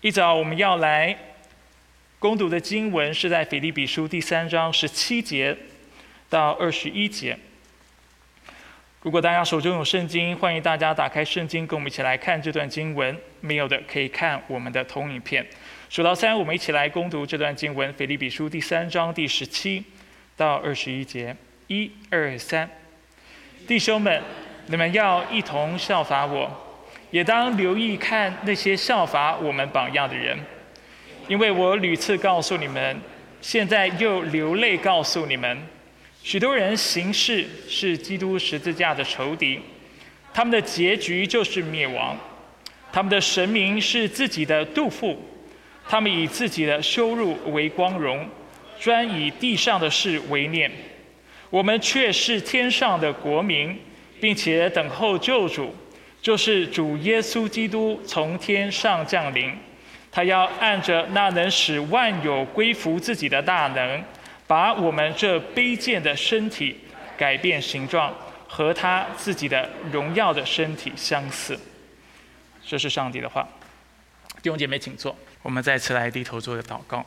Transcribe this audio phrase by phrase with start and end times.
[0.00, 1.16] 一早我们要来
[2.20, 5.56] 攻读的经文是在腓立比书第三章十七节
[6.28, 7.36] 到二十一节。
[9.02, 13.18] 如果大家手中有圣经，欢迎大家打开圣经，跟我们一起来看这段经文。
[13.40, 15.44] 没有的可以看我们的投影片。
[15.90, 19.82] 数到三，我们一起来攻读这段经文：腓立比书第三章第十七
[20.36, 21.34] 到二十一节。
[21.66, 22.70] 一二三，
[23.66, 24.22] 弟兄们，
[24.66, 26.67] 你们要一同效法我，
[27.10, 30.38] 也当留意看那些效法我们榜样的人，
[31.26, 33.00] 因为我屡次告诉你们，
[33.40, 35.58] 现在又流泪告诉你们。
[36.22, 39.58] 许多人行事是基督十字架的仇敌，
[40.34, 42.16] 他们的结局就是灭亡。
[42.92, 45.22] 他们的神明是自己的杜甫，
[45.88, 48.28] 他们以自己的羞辱为光荣，
[48.78, 50.70] 专以地上的事为念。
[51.50, 53.78] 我们却是天上的国民，
[54.20, 55.74] 并且等候救主，
[56.20, 59.52] 就是主耶稣基督从天上降临。
[60.10, 64.02] 他要按着那能使万有归服自己的大能。
[64.46, 66.74] 把我们这卑贱的身体
[67.18, 68.14] 改变形状，
[68.48, 71.60] 和他自己的荣耀的身体相似。
[72.64, 73.46] 这是上帝的话。
[74.40, 75.14] 弟兄姐妹，请坐。
[75.42, 77.04] 我们再次来低头做个祷告。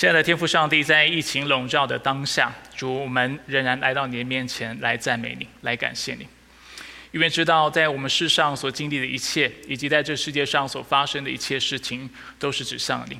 [0.00, 6.26] 亲爱的天父上帝，在疫情笼罩的当下，主我们仍然来到你的面前来赞美你，来感谢你。
[7.12, 13.18] 因为知道，在我们世上所经历的一切，以及在这世界上所发生的一切事情，都是指向你，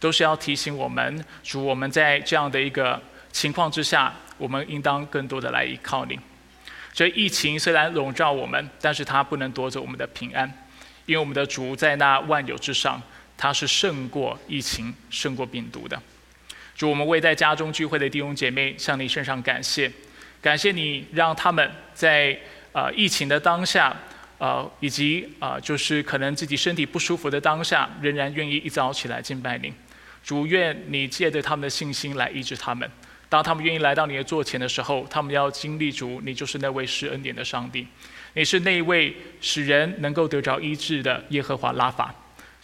[0.00, 6.18] 都是要提醒我们，主我们在这样的一个情况之下，我们应当更多的来依靠你。
[6.92, 10.52] 这疫情虽然笼罩我们，但是它不能夺走我们的平安，
[11.06, 13.00] 因为我们的主在那万有之上，
[13.38, 15.98] 他是胜过疫情、胜过病毒的。
[16.76, 19.90] 主，我们为在家中聚会的弟兄姐妹向你身上感谢，
[20.42, 22.38] 感谢你让他们在。
[22.70, 23.96] 呃，疫情的当下，
[24.36, 29.72] 呃，以及呃，就是可能自己身体不舒服的当下，仍然愿意一早起来敬拜您。
[30.22, 32.88] 主愿你借着他们的信心来医治他们。
[33.28, 37.88] 当他们愿意来到你的座前的时候，他们要经历主，你就是那位施恩典的上帝，
[38.34, 42.14] 你是那位使人能够得着医治的耶和华拉法，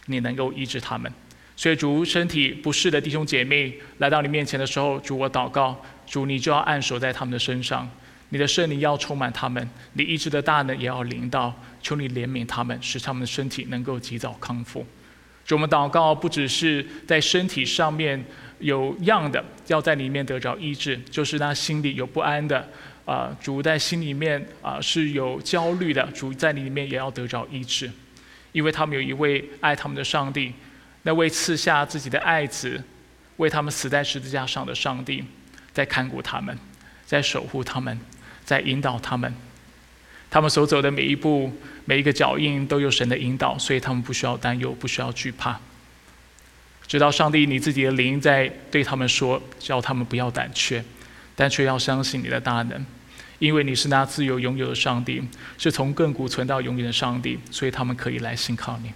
[0.07, 1.13] 你能够医治他们。
[1.57, 7.89] 所以主身体不适的弟兄姐妹来到你面前的时候，主我祷告，主你就要按手在他们的身上。
[8.31, 14.85] 你的圣灵要充满他们，你医治的大能也要临到，求你怜悯他们，使他们的身体能够及早康复。
[15.45, 18.25] 主，我们祷告，不只是在身体上面
[18.59, 22.69] 有样的，要在里面得着医治，就是那心里有不安的，
[23.05, 27.89] 啊，主在心里面啊是有焦虑的，主在你里面也要得着医治，
[28.55, 30.55] 因为他们有一位爱他们的上帝，
[31.03, 32.83] 那位赐下自己的爱子，
[33.37, 35.23] 为他们死在十字架上的上帝，
[35.75, 36.59] 在看顾他们，
[37.05, 38.01] 在守护他们。
[38.47, 39.35] 在引导他们，
[40.29, 41.51] 他们所走的每一步、
[41.87, 45.59] 每一个脚印都有神的引导，所以他们不需要担忧，不需要惧怕。
[46.87, 50.85] 直到上帝你自己的灵在对他们说，叫他们不要胆怯，
[51.35, 52.85] 但却要相信你的大能，
[53.39, 55.23] 因为你是那自由拥有的上帝，
[55.59, 58.93] 是从亘古存到永远的上帝，所以他们可以来信靠你。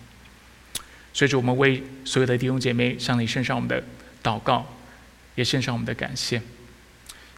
[1.13, 3.83] 随着我们为所有的弟兄姐妹向你献上我们的
[4.23, 4.67] 祷告，
[5.35, 6.41] 也献上我们的感谢。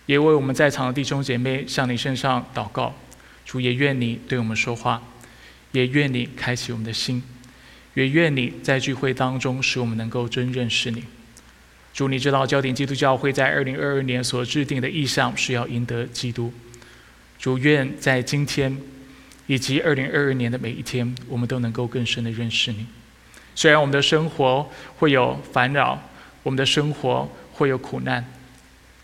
[0.07, 2.95] 也为我们在场的弟兄姐妹向你献上祷告，
[3.47, 5.03] 主也愿你对我们说话，
[5.73, 7.23] 也愿你开启我们的心，
[7.95, 11.05] 也愿你在聚会当中使我们能够真认识你。
[11.95, 16.53] 主，你知道焦点基督教会在二零二二年所制定的意向是要赢得基督。
[17.41, 18.77] 主愿在今天
[19.47, 22.87] 以及二零二二年的每一天，我们都能够更深的认识你。
[23.55, 25.99] 虽然我们的生活会有烦扰，
[26.43, 28.23] 我们的生活会有苦难，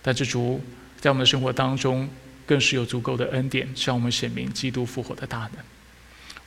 [0.03, 0.63] 但是主。
[0.99, 2.09] 在我们的生活当中，
[2.45, 5.65] 更是有足够的恩典，向我们显明基督复活的大能。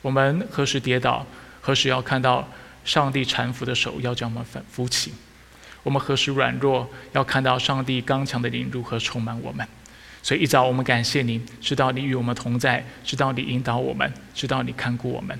[0.02, 1.26] 我们何时跌倒，
[1.60, 2.48] 何时要看到
[2.84, 5.10] 上帝搀扶的手，要将我们反扶起；
[5.82, 9.66] 我们何时软弱，要看到上帝刚强的灵如何充满我们。
[10.22, 15.38] 所以一早，我们感谢你，知道你与我们同在，知道你引导我们，知道你看顾我们，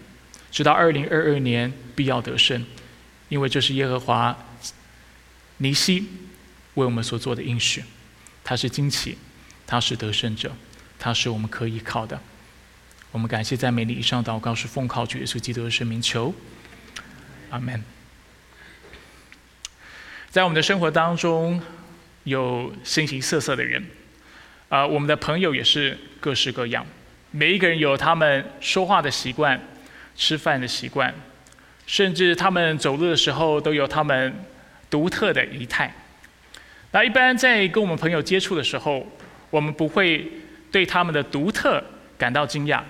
[0.51, 2.65] 直到二零二二年必要得胜，
[3.29, 4.37] 因为这是耶和华
[5.59, 6.09] 尼西
[6.75, 7.85] 为我们所做的应许。
[8.43, 9.19] 他是惊奇，
[9.67, 10.51] 他是得胜者，
[10.99, 12.19] 他是我们可以靠的。
[13.13, 16.35] 我们感谢在美丽以上祷告是奉靠主耶稣基督的圣名求，
[17.51, 17.85] 阿门。
[20.31, 21.61] 在我们的生活当中，
[22.25, 23.85] 有形形色色的人，
[24.71, 26.87] 啊，我们的朋友也是各式各样。
[27.33, 29.61] 每一个人有他们说话的习惯、
[30.15, 31.13] 吃饭的习惯，
[31.87, 34.33] 甚至他们走路的时候都有他们
[34.89, 35.93] 独特的仪态。
[36.93, 39.05] 那一般在跟我们朋友接触的时候，
[39.51, 40.25] 我们不会
[40.71, 41.83] 对他们的独特
[42.17, 42.81] 感到惊讶，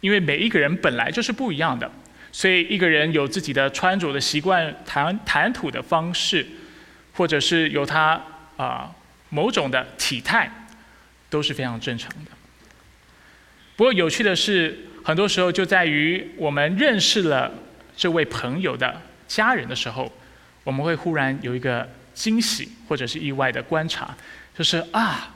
[0.00, 1.88] 因为每一个人本来就是不一样的，
[2.32, 6.44] 所以一个人有自己的穿着的习惯、谈谈吐的方式，
[7.12, 8.20] 或者是有他
[8.56, 8.90] 啊
[9.28, 10.50] 某种的体态，
[11.32, 12.30] 都是非常正常的。
[13.74, 17.50] 不过有趣的是，很多时候就在于我们认识了
[17.96, 20.12] 这位朋友的家人的时候，
[20.62, 24.14] 我们会忽然有一个惊喜或者是意外的观察，
[24.54, 25.34] 就是啊，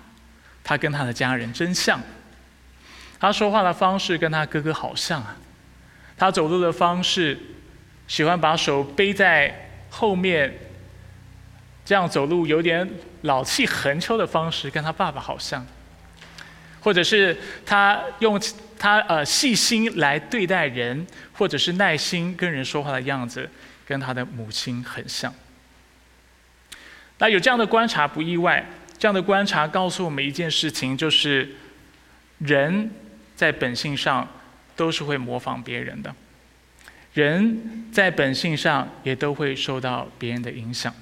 [0.63, 1.99] 他跟他的家人真像，
[3.19, 5.35] 他说话的方式跟他哥哥好像啊，
[6.19, 7.39] 他走路的方式
[8.07, 10.59] 喜欢把手背在后面，
[11.87, 12.87] 这样走路有点
[13.23, 15.67] 老气横秋的方式跟他爸爸好像。
[16.87, 18.41] 或者是他用
[18.79, 23.51] 他呃细心来对待人，或者是耐心跟人说话的样子，
[23.85, 25.35] 跟他的母亲很像。
[27.19, 28.65] 那有这样的观察不意外，
[28.97, 31.57] 这样的观察告诉我们一件事情，就是
[32.39, 32.89] 人
[33.35, 34.29] 在本性上
[34.77, 36.15] 都是会模仿别人的，
[37.15, 40.95] 人在本性上也都会受到别人的影响，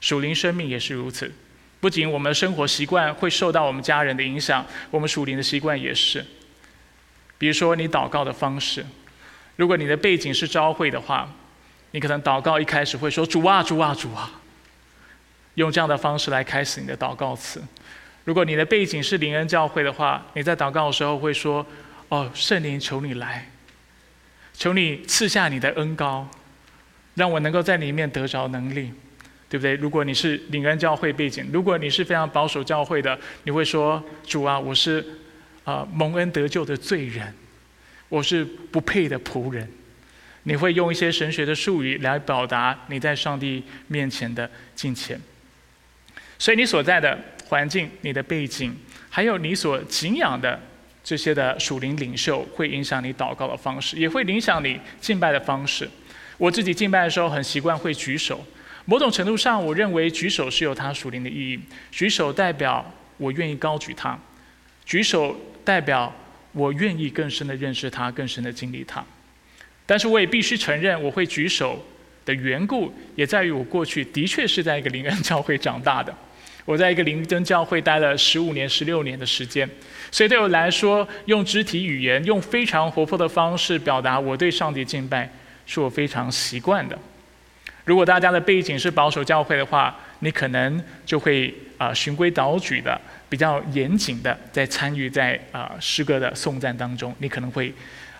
[0.00, 1.32] 属灵生命也是如此。
[1.84, 6.24] 不仅我们的生活习惯会受到我们家人的影响，我们属灵的习惯也是。
[7.36, 8.86] 比如说你祷告的方式，
[9.56, 11.30] 如果你的背景是朝会的话，
[11.90, 14.40] 你可能祷告一开始会说“主啊，主啊，主啊”，
[15.56, 17.62] 用这样的方式来开始你的祷告词。
[18.24, 21.66] 如果你的背景是灵恩教会的话，你在祷告的时候会说
[22.08, 23.50] ：“哦，圣灵，求你来，
[24.54, 26.26] 求你赐下你的恩膏，
[27.16, 28.94] 让我能够在里面得着能力。”
[29.54, 29.76] 对不对？
[29.76, 35.04] 如果你是领恩教会背景，如果你是非常保守教会的，你会说：“主啊，我是
[35.62, 37.32] 啊蒙恩得救的罪人，
[38.08, 39.70] 我是不配的仆人。”
[40.42, 45.20] 你会用一些神学的术语来表达你在上帝面前的敬虔。
[46.36, 47.16] 所以你所在的
[47.46, 48.76] 环境、你的背景，
[49.08, 50.60] 还有你所敬仰的
[51.04, 55.88] 这些的属灵领袖，会影响你祷告的方式，也会影响你敬拜的方式。
[56.38, 58.44] 我自己敬拜的时候，很习惯会举手。
[58.86, 61.58] 某种程度上，我认为举手是有它属灵的意义。
[61.90, 62.84] 举手代表
[63.16, 64.18] 我愿意高举它，
[64.84, 66.14] 举手代表
[66.52, 69.04] 我愿意更深的认识它，更深的经历它。
[69.86, 71.84] 但是我也必须承认，我会举手
[72.24, 76.14] 的缘故，也在于我过去的确是在一个灵恩教会长大的。
[76.66, 79.68] 我在一个灵恩教会待了十五年、十六年的时间，
[80.10, 85.30] 所以对我来说，用肢体语言、用非常活泼的方式表达我对上帝敬拜，
[85.66, 86.98] 是我非常习惯的。
[87.84, 92.98] 如果大家的背景是保守教会的话，你可能就会啊循规蹈矩的、
[93.28, 97.14] 比较严谨的在参与在啊诗歌的颂赞当中。
[97.18, 97.70] 你可能会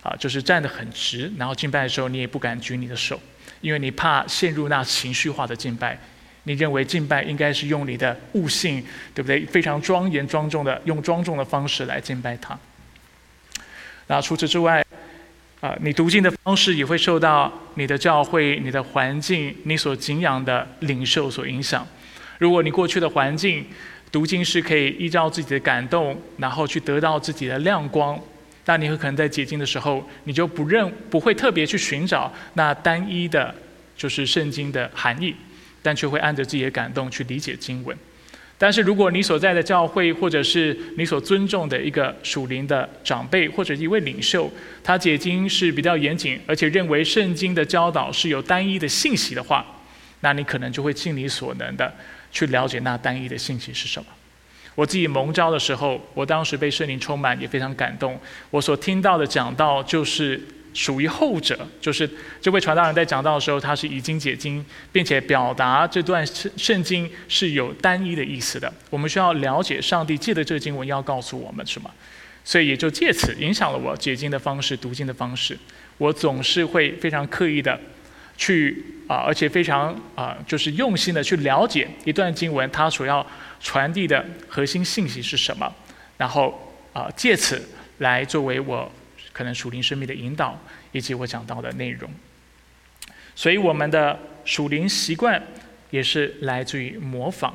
[0.02, 3.19] 啊就是站得很直，然后敬拜的时候你也不敢举你的手，
[3.62, 5.99] 因为你怕陷入那情绪化的敬拜。
[6.43, 8.84] 你认为敬拜应该是用你的悟性，
[9.14, 9.46] 对不对？
[9.46, 12.58] 非常庄严庄重的，用庄重的方式来敬拜他。
[14.08, 14.83] 那除此之外。
[15.64, 21.87] 啊，你读经的方式也会受到你的教会、你的环境、你所敬仰的领袖所影响。
[22.37, 23.64] 如果你过去的环境
[24.12, 28.20] 读经是可以依照自己的感动，然后去得到自己的亮光，
[28.66, 33.55] 那你会可能在解经的时候，你就不认不会特别去寻找那单一的，
[33.96, 35.34] 就是圣经的含义，
[35.81, 37.96] 但却会按着自己的感动去理解经文。
[38.56, 44.51] 但是，如果你所在的教会，或者是你所尊重的一个属灵的长辈，或者一位领袖，
[44.83, 49.67] 他解经是比较严谨，而且认为圣经的教导是有单一的信息的话，
[50.20, 51.93] 那你可能就会尽你所能的
[52.31, 54.06] 去了解那单一的信息是什么。
[54.77, 58.19] 我自己蒙召的时候，我当时被圣灵充满，也非常感动。
[58.51, 60.41] 我所听到的讲道就是。
[60.74, 62.08] 属于后者，就是
[62.43, 68.70] 这位传道人在讲道的时候，他是已经解经，并且表达这段圣圣经是有单一的意思的。
[68.90, 71.88] 我们需要了解上帝借的这个经文要告诉我们什么，
[72.44, 75.56] 所以也就借此影响了我解经的方式、读经的方式。
[75.96, 77.78] 我总是会非常刻意的
[78.36, 83.24] 去啊，而且非常啊，就是用心的去了解一段经文它所要
[83.60, 85.72] 传递的核心信息是什么，
[86.16, 87.62] 然后啊，借此
[87.98, 88.90] 来作为我。
[89.34, 90.58] 可能属灵生命的引导，
[90.93, 92.08] 以及我讲到的内容，
[93.34, 95.43] 所以我们的属灵习惯
[95.91, 97.55] 也是来自于模仿。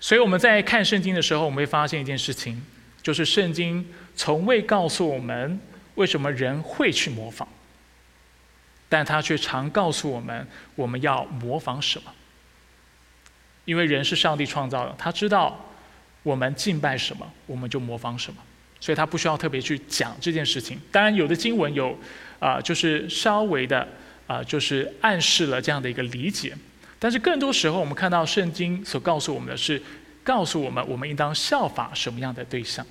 [0.00, 2.64] 所以我们在看圣经的时候，我们会发现一件事情，
[3.02, 5.60] 就是圣经从未告诉我们
[5.96, 7.48] 为什么人会去模仿，
[8.88, 10.46] 但他却常告诉我们
[10.76, 12.14] 我们要模仿什么。
[13.64, 15.70] 因为人是上帝创造的，他知道
[16.24, 18.42] 我们敬拜什么，我们就模仿什么。
[18.82, 20.76] 所以他不需要特别去讲这件事情。
[20.90, 21.96] 当然，有的经文有，
[22.40, 23.86] 啊，就是稍微的，
[24.26, 26.52] 啊，就是暗示了这样的一个理解。
[26.98, 29.80] 但是更多时候，我们看到圣经所告诉我们的是，
[30.24, 32.84] 告诉我们我们应当效法什么样的对象。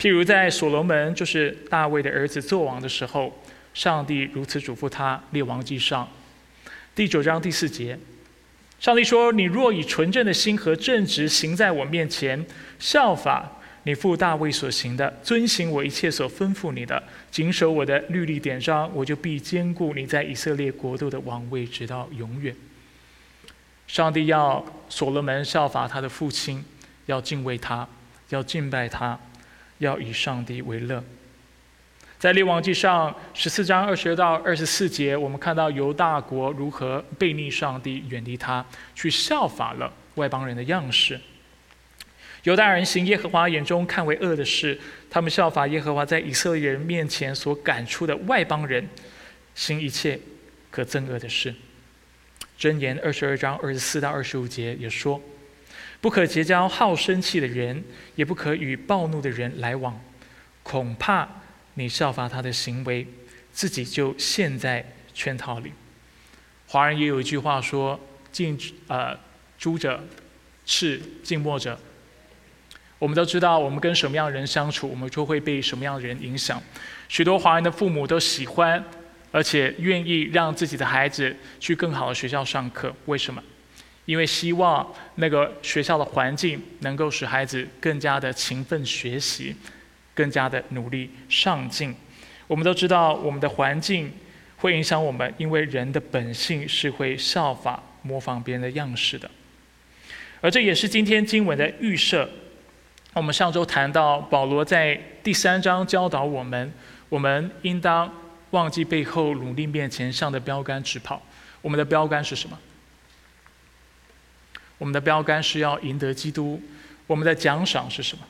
[0.00, 3.40] 譬如在所罗门，就是大卫的儿子做王的时候，
[3.74, 6.04] 上帝如此嘱咐他，《列王记上》
[6.96, 7.96] 第九章第四节，
[8.80, 12.44] 上帝说：“你若以纯正的心和正直行在我面前，
[12.80, 22.54] 效法你父大卫所行的，遵行我一切所吩咐你的，谨守我的律例典章，我就必坚固你在以色列国度的王位，直到永远。”
[23.88, 26.64] 上帝要所罗门效法他的父亲，
[27.06, 27.88] 要敬畏他，
[28.30, 29.18] 要敬拜他。
[29.78, 31.02] 要以上帝为乐。
[32.16, 41.20] 在列王记上十四章二十到二十四节，我们看到犹大国如何背逆上帝，远离他，去效法了外邦人的样式。
[42.44, 44.76] 犹大人行耶和华眼中看为恶的事，
[45.08, 48.88] 他们效法耶和华在以色列人面前所赶出的外邦人，
[49.54, 50.18] 行一切
[50.70, 51.54] 可憎恶的事。
[52.58, 55.20] 箴言二十二章二十四到二十五节也说。
[56.00, 57.84] 不可结交好生气的人，
[58.16, 60.02] 也不可与暴怒的人来往，
[60.64, 61.28] 恐怕
[61.74, 63.06] 你效法他的行为，
[63.52, 64.84] 自己就陷在
[65.14, 65.72] 圈套里。
[66.66, 68.00] 华人也有一句话说
[68.32, 68.58] ：“近
[68.88, 69.16] 呃
[69.56, 70.02] 朱者
[70.66, 71.78] 赤，近墨者。”
[73.02, 76.62] 我们都知道，我们跟什么样的人相处，我们就会被什么样的人影响。
[77.08, 78.80] 许多华人的父母都喜欢，
[79.32, 83.42] 而且愿意让自己的孩子去更好的学校上课，为什么？
[84.04, 89.56] 因为希望那个学校的环境能够使孩子更加的勤奋学习，
[90.14, 91.92] 更加的努力上进。
[92.46, 94.12] 我们都知道，我们的环境
[94.58, 99.28] 会影响我们，因为人的本性是会效法、模仿别人的样式的。
[100.40, 102.30] 而这也是今天经文的预设。
[103.14, 106.72] 我们上周谈到，保罗在第三章教导我们，
[107.10, 108.10] 我们应当
[108.52, 111.20] 忘记背后，努力面前上的标杆直跑。
[111.60, 112.58] 我们的标杆是什么？
[114.78, 116.60] 我们的标杆是要赢得基督，
[117.06, 118.24] 我们的奖赏是什么？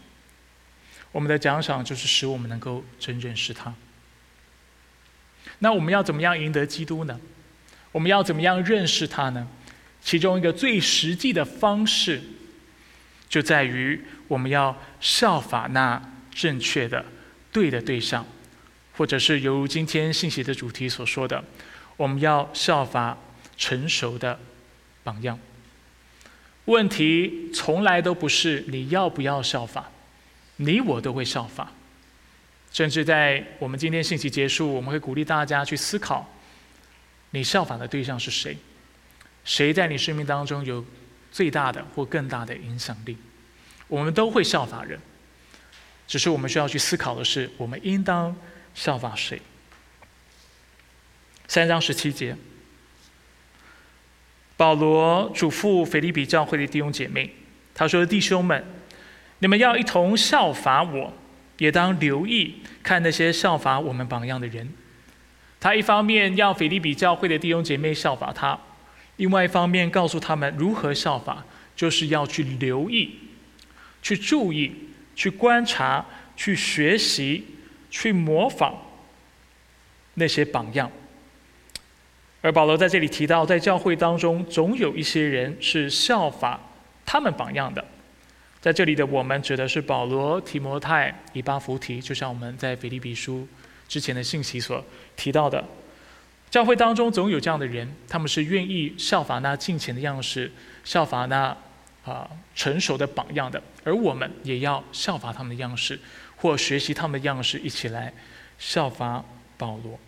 [1.13, 3.73] 我们的奖赏就是使我们能够真认识他。
[5.61, 7.21] 那我们要怎么样赢得基督呢？
[7.93, 9.47] 我们要怎么样认识他呢？
[10.01, 12.21] 其中一个最实际的方式，
[13.33, 13.99] 就在于
[14.29, 16.01] 我们要效法那
[16.35, 17.03] 正确的、
[17.51, 18.27] 对的对象，
[18.95, 21.43] 或者是犹如今天信息的主题所说的，
[21.97, 23.17] 我们要效法
[23.57, 24.39] 成熟的
[25.03, 25.39] 榜样。
[26.67, 29.91] 问题从来都不是你要不要效法，
[30.57, 31.73] 你我都会效法。
[32.71, 36.31] 甚至在我们今天信息结束，我们会鼓励大家去思考：
[37.31, 38.59] 你效法的对象是谁？
[39.43, 40.85] 谁在你生命当中有
[41.33, 43.17] 最大的或更大的影响力？
[43.89, 45.01] 我们都会效法人，
[46.07, 48.37] 只是我们需要去思考的是：我们应当
[48.75, 49.41] 效法谁？
[51.49, 52.37] 三章十七节。
[54.57, 57.35] 保罗嘱咐腓利比教会的弟兄姐妹，
[57.75, 58.65] 他说：“弟兄们，
[59.41, 61.13] 你们要一同效法我，
[61.59, 64.73] 也当留意看那些效法我们榜样的人。”
[65.59, 68.59] 他一方面要腓利比教会的弟兄姐妹效法他，
[69.23, 73.21] 另外一方面告诉他们如何效法，就是要去留意、
[74.03, 74.73] 去注意、
[75.15, 76.05] 去观察、
[76.37, 77.47] 去学习、
[77.89, 78.75] 去模仿
[80.15, 80.91] 那些榜样。
[82.41, 86.59] 而保罗在这里提到，在教会当中，总有一些人是效法
[87.07, 87.85] 他们榜样的。
[88.61, 93.47] 在这里的我们，指的是保罗、提摩太、以巴弗提，就像我们在腓立比书
[93.87, 95.65] 之前的信息所提到的。
[96.53, 100.53] 教会当中总有这样的人，他们是愿意效法那敬虔的样式，
[100.85, 101.57] 效法那
[102.05, 103.61] 啊成熟的榜样的。
[103.85, 105.99] 而我们也要效法他们的样式，
[106.37, 108.13] 或学习他们的样式，一起来
[108.59, 109.25] 效法
[109.57, 109.99] 保罗。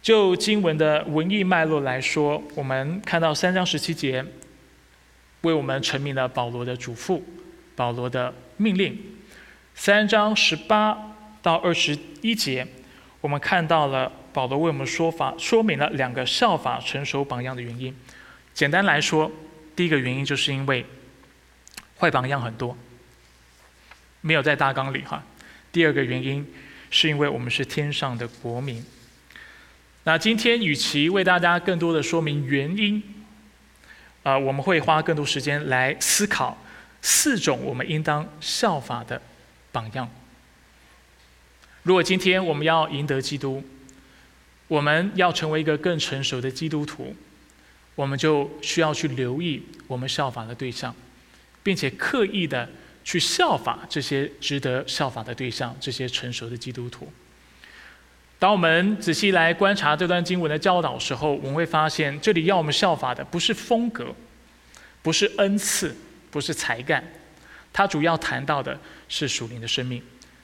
[0.00, 4.24] 就经文的文艺脉络来说，我们看到三章十七节，
[5.40, 7.20] 为我们陈明了保罗的嘱咐，
[7.74, 8.96] 保罗的命令。
[9.74, 12.64] 三章十八到二十一节，
[13.22, 17.96] 我们看到了保罗为我们说法，说明了两个效法成熟榜样的原因。
[18.52, 19.30] 简单来说，
[19.74, 20.84] 第一个原因就是因为
[21.98, 22.76] 坏榜样很多，
[24.20, 25.22] 没有在大纲里哈。
[25.70, 26.46] 第二个原因
[26.90, 28.84] 是因为我们是天上的国民。
[30.02, 33.00] 那今天，与其为大家更多的说明原因，
[34.24, 36.58] 啊，我们会花更多时间来思考
[37.00, 39.22] 四种我们应当效法的
[39.70, 40.10] 榜样。
[41.82, 43.62] 如果今天我们要赢得基督，
[44.68, 47.14] 我们要成为一个更成熟的基督徒，
[47.94, 50.94] 我们就需要去留意我们效法的对象，
[51.62, 52.68] 并且刻意的
[53.02, 57.12] 去效法这些值得效法的对象，这些成熟的基督徒。
[58.38, 64.14] 当我们仔细来观察这段经文的教导时候，我们会发现，这里要我们效法的不是风格，
[65.02, 65.94] 不是恩赐，
[66.30, 67.04] 不是才干，
[67.72, 70.02] 它主要谈到的是属灵的生命，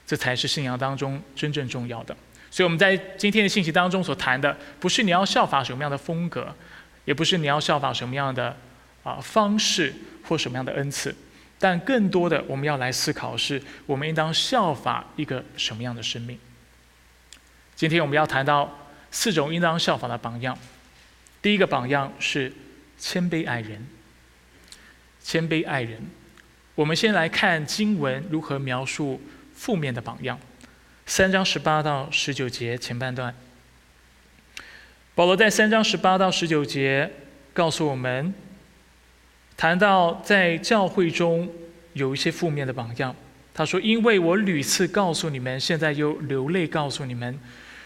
[0.08, 2.16] 这才是信仰当中真正重要的。
[2.50, 6.56] 所以我们在今天的信息当中所谈的，不是你要效法什么样的风格，
[7.04, 8.56] 也不是你要效法什么样的
[9.04, 11.14] 啊方式或什么样的恩赐，
[11.58, 16.38] 但更多的我们要来思考是，我们应当效法一个什么样的生命。
[17.76, 20.58] 今天我们要谈到四种应当效法的榜样，
[21.42, 22.50] 第一个榜样是
[22.98, 23.86] 谦卑爱人。
[25.22, 26.00] 谦卑爱人，
[26.74, 29.20] 我们先来看经文如何描述
[29.58, 30.38] 负面的榜样。
[31.04, 33.34] 三章十八到十九节前半段，
[35.16, 37.10] 保罗在三章十八到十九节
[37.52, 38.32] 告诉我们，
[39.56, 41.52] 谈到在教会中
[41.94, 43.14] 有一些负面的榜样。
[43.52, 47.36] 他说：“因为我屡次告诉你们，现在又流泪告诉你们，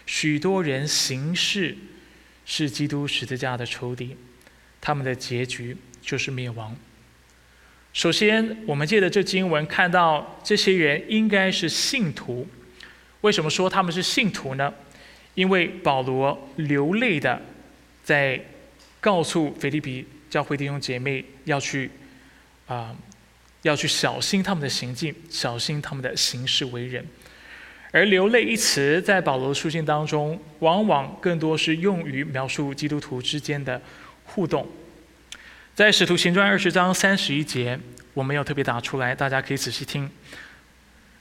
[0.05, 1.75] 许多人行事
[2.45, 4.15] 是基督十字架的仇敌，
[4.83, 6.77] 他们的结局就是灭亡。”
[7.93, 12.47] 首先，我们借着这经文看到，这些人应该是信徒。
[13.21, 14.73] 为什么说他们是信徒呢？
[15.35, 17.41] 因为保罗流泪的
[18.03, 18.41] 在
[19.01, 21.91] 告诉腓利比教会弟兄姐妹要去
[22.67, 22.97] 啊，
[23.61, 27.05] 要去小心他们的行径，小心他们的行事为人。
[27.91, 33.81] 而流泪一词在保罗的书信当中，往往更多是用于描述基督徒之间的
[34.25, 34.67] 互动。
[35.75, 37.81] 在使徒行传二十章三十一节，
[38.13, 40.11] 我没有特别打出来，大家可以仔细听。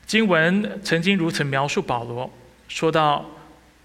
[0.05, 2.29] 经文曾经如此描述保罗，
[2.67, 3.25] 说到：“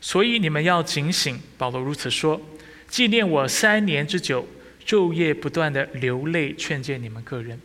[0.00, 2.40] 所以你们要警醒。”保罗如此说
[2.90, 4.44] ：“纪念我三年之久，
[4.84, 7.60] 昼夜不断的流泪劝诫你们个人。”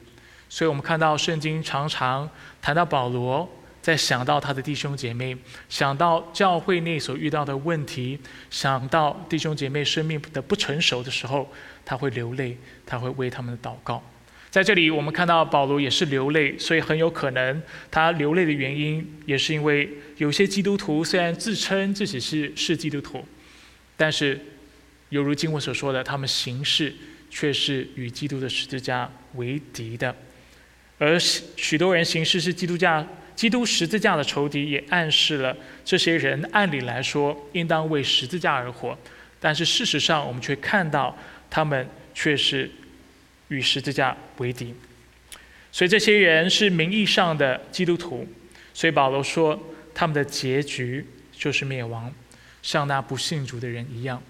[0.48, 2.30] 所以我们看到圣经常常
[2.62, 3.50] 谈到保罗，
[3.82, 5.36] 在想到他的弟兄姐妹，
[5.70, 8.20] 想到教会内所遇到的问题，
[8.52, 11.52] 想到弟兄姐妹生命的不成熟的时候，
[11.84, 12.56] 他会流泪，
[12.92, 14.04] 他会为他们祷告。
[14.50, 23.26] 在这里，我们看到保罗也是流泪，所以很有可能他流泪的原因，也是因为有些基督徒虽然自称自己是是基督徒，
[23.96, 24.38] 但是
[25.08, 26.94] 犹如经文所说的，他们行事
[27.30, 30.14] 却是与基督的十字架为敌的。
[30.98, 38.98] 而许多人行事是基督架、基督十字架的仇敌，也暗示了这些人按理来说应当为十字架而活，
[39.40, 41.18] 但是事实上，我们却看到
[41.50, 42.70] 他们却是。
[43.52, 44.74] 与十字架为敌，
[45.74, 48.26] 所以这些人是名义上的基督徒，
[48.74, 49.62] 所以保罗说
[49.94, 52.10] 他们的结局就是灭亡，
[52.64, 54.24] 像那不信主的人一样。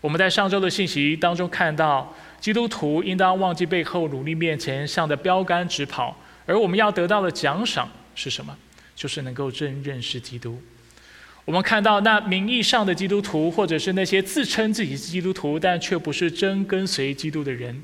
[0.00, 6.20] 我们在上周的信息当中看到，基督徒应当忘记背后，努力面前，向着标杆直跑。
[6.44, 8.56] 而我们要得到的奖赏是什么？
[8.96, 10.60] 就是能够真认识基督。
[11.44, 17.80] 我们看到那名义上的基督徒，或者是那些自称自己是基督徒，但却不是真跟随基督的人。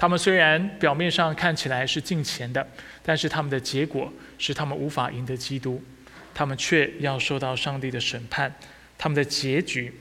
[0.00, 2.66] 他们虽然表面上看起来是敬虔的，
[3.02, 5.84] 但是他们的结果是他们无法赢得基督，
[6.32, 8.50] 他们却要受到上帝的审判，
[8.96, 9.92] 他们的结局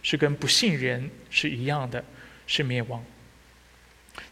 [0.00, 2.04] 是跟不信人是一样的，
[2.46, 3.02] 是灭亡。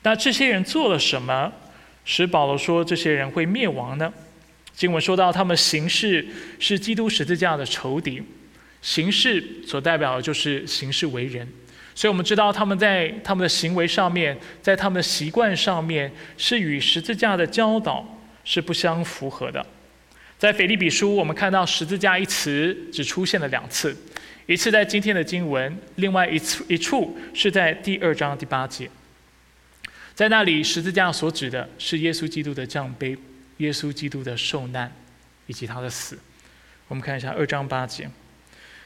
[0.05, 1.53] 那这些人做了什么，
[2.05, 4.15] 使保罗说这些人会灭亡呢？
[4.77, 6.25] 经文说到他们行事
[6.61, 8.23] 是基督十字架的仇敌，
[8.81, 11.53] 行事所代表的就是行事为人。
[11.97, 18.07] 所以我们知道，他们在他们的行为上面，在他们的习惯上面，是与十字架的教导
[18.45, 19.65] 是不相符合的。
[20.39, 23.97] 在腓立比书，我们看到十字架一词只出现了两次，
[24.45, 28.91] 一次在今天的经文，另外一次一处是在第二章第八节。
[30.15, 33.17] 在那里，十字架所指的是耶稣基督的降杯，
[33.57, 34.93] 耶稣基督的受难
[35.47, 36.19] 以及他的死。
[36.89, 38.07] 我们看一下二章八节，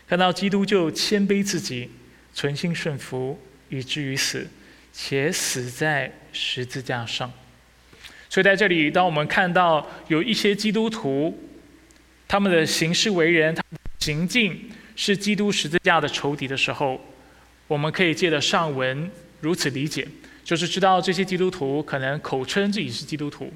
[0.08, 1.90] 看到基督就谦卑自己。
[2.32, 3.38] 存心顺服，
[3.68, 4.48] 以至于死，
[4.92, 7.32] 且死在十字架上。
[8.28, 11.36] 所以在这里，当我们看到有一些基督徒，
[12.28, 13.62] 他们的行事为人他、
[13.98, 17.00] 行径是基督十字架的仇敌的时候，
[17.66, 20.06] 我们可以借着上文如此理解，
[20.44, 23.52] 就是知道这些基督徒可能口称自己是基督徒，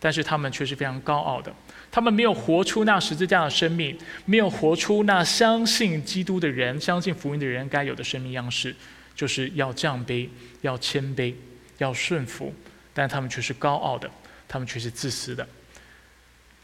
[0.00, 1.54] 但是他们却是非常高傲的。
[1.96, 8.76] 他们没有活出那十字架的生命，没有活出那相信基督的人、相信福音的人该有的生命样式，
[9.14, 10.28] 就是要降卑、
[10.60, 11.32] 要谦卑、
[11.78, 12.54] 要顺服，
[12.92, 14.10] 但他们却是高傲的，
[14.46, 15.48] 他们却是自私的。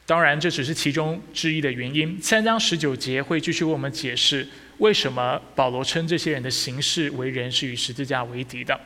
[0.04, 2.20] 当然，这只是其中之一的原因。
[2.20, 4.46] 三章十九节会继续为我们解释
[4.80, 8.78] 为什么保罗称这些人的行事为人是与十字架为敌的。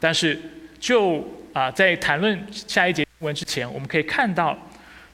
[0.00, 0.40] 但是，
[0.78, 4.58] 就啊，在谈论下一节文之前，我们可以看到。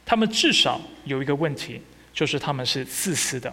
[0.07, 1.83] 他们至少有一个问题，
[2.15, 3.53] 就是他们是自私的。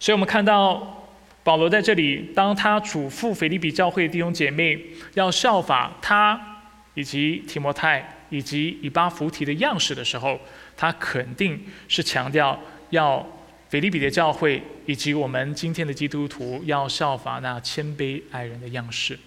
[0.00, 1.10] 所以我们看到
[1.42, 4.80] 保罗在这里，当他嘱咐腓利比教会弟兄姐妹
[5.14, 6.62] 要效法他
[6.94, 10.40] 以及提摩太以及以巴弗提的样式的时候，
[10.76, 12.58] 他肯定是强调
[12.90, 13.26] 要
[13.68, 19.18] 腓利比的教会以及我们今天的基督徒要效法那谦卑爱人的样式。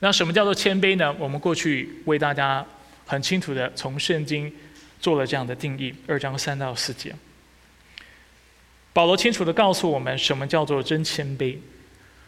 [0.00, 1.14] 那什么叫做谦卑呢？
[1.18, 2.64] 我们过去为大家
[3.06, 4.52] 很清楚的从圣经
[5.00, 7.14] 做了这样的定义，二章三到四节。
[8.92, 11.56] 保罗清楚的告诉我们，什么叫做真谦卑，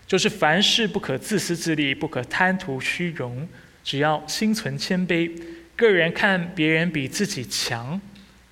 [0.07, 3.49] 就是凡事不可自私自利，不可贪图虚荣，
[3.85, 5.31] 只要心存谦卑，
[5.77, 8.01] 个人看别人比自己强。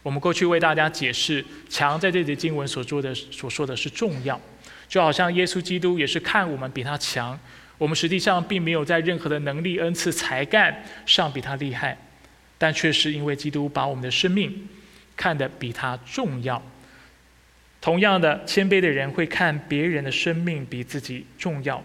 [0.02, 4.38] 我们过去为大家解释，强在这节经文所做的所说的是重要，
[4.88, 7.38] 就好像耶稣基督也是看我们比他强，
[7.78, 11.96] 我们实际上并没有在任何的能力、恩赐、才干上比他厉害，
[12.60, 14.68] 但却是因为基督把我们的生命
[15.16, 16.62] 看得比他重要。
[17.80, 21.82] 同样的，谦卑的人会看别人的生命比自己重要。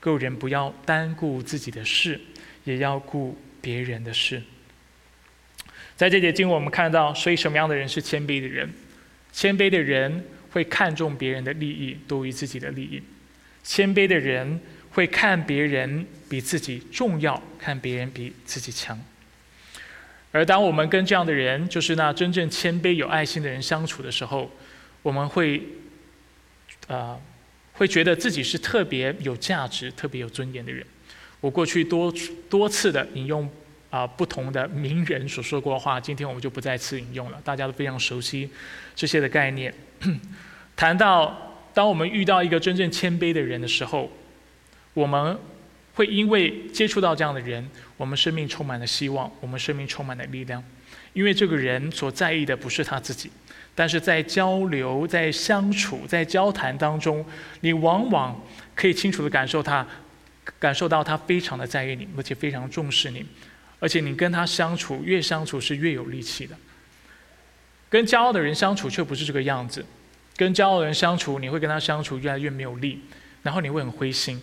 [0.00, 2.20] 个人不要单顾自己的事，
[2.64, 4.42] 也要顾别人的事。
[5.94, 8.68] 在这节经，我们看到，所以什么样的人是谦卑的人？
[9.32, 13.00] 谦卑的人会看重别人的利益多于自己的利益。
[13.62, 19.00] 谦卑的人会看别人比自己重要，看别人比自己强。
[20.30, 24.50] 而当我们跟这样的人，就是那真正谦卑有爱心的人相处的时候，
[25.02, 25.62] 我们会，
[26.86, 27.18] 啊，
[27.72, 30.84] 会觉得自己是特别有价值、特别有尊严的人。
[31.40, 32.12] 我过去多
[32.50, 33.48] 多次的引用
[33.90, 37.40] 啊不同的名人所说过的话，今天我们就不再次引用了。
[37.42, 38.50] 大家都非常熟悉
[38.94, 39.72] 这些的概念。
[40.76, 44.10] 谈到当我们遇到一个真正谦卑的人的时候，
[44.94, 45.38] 我们
[45.98, 50.62] 会因为接触到这样的人，我们生命充满了希望，我们生命充满了力量，
[51.12, 53.28] 因为这个人所在意的不是他自己。
[53.74, 57.26] 但是在交流、在相处、在交谈当中，
[57.62, 58.40] 你往往
[58.76, 59.84] 可以清楚的感受他，
[60.60, 63.26] 感受到他非常的在意你，而且非常重视你，
[63.80, 66.54] 而且你跟他相处越相处是越有力气的。
[67.88, 69.84] 跟骄傲的人相处却不是这个样子，
[70.36, 73.00] 跟骄傲的人相处，你会跟他相处越来越没有力，
[73.42, 74.40] 然后你会很灰心。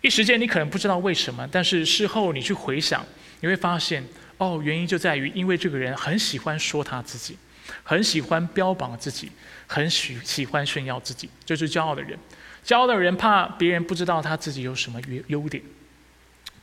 [0.00, 3.04] 一时间你可能不知道为什么，但是事后你去回想，
[3.40, 4.04] 你会发现，
[4.38, 7.36] 哦，原因就在于因为这个人很喜欢说他自己。
[7.84, 9.30] 很喜欢标榜自己，
[9.66, 12.18] 很喜喜欢炫耀自己，这是骄傲的人。
[12.64, 15.62] 骄傲的人怕别人不知道他自己有什么优优点。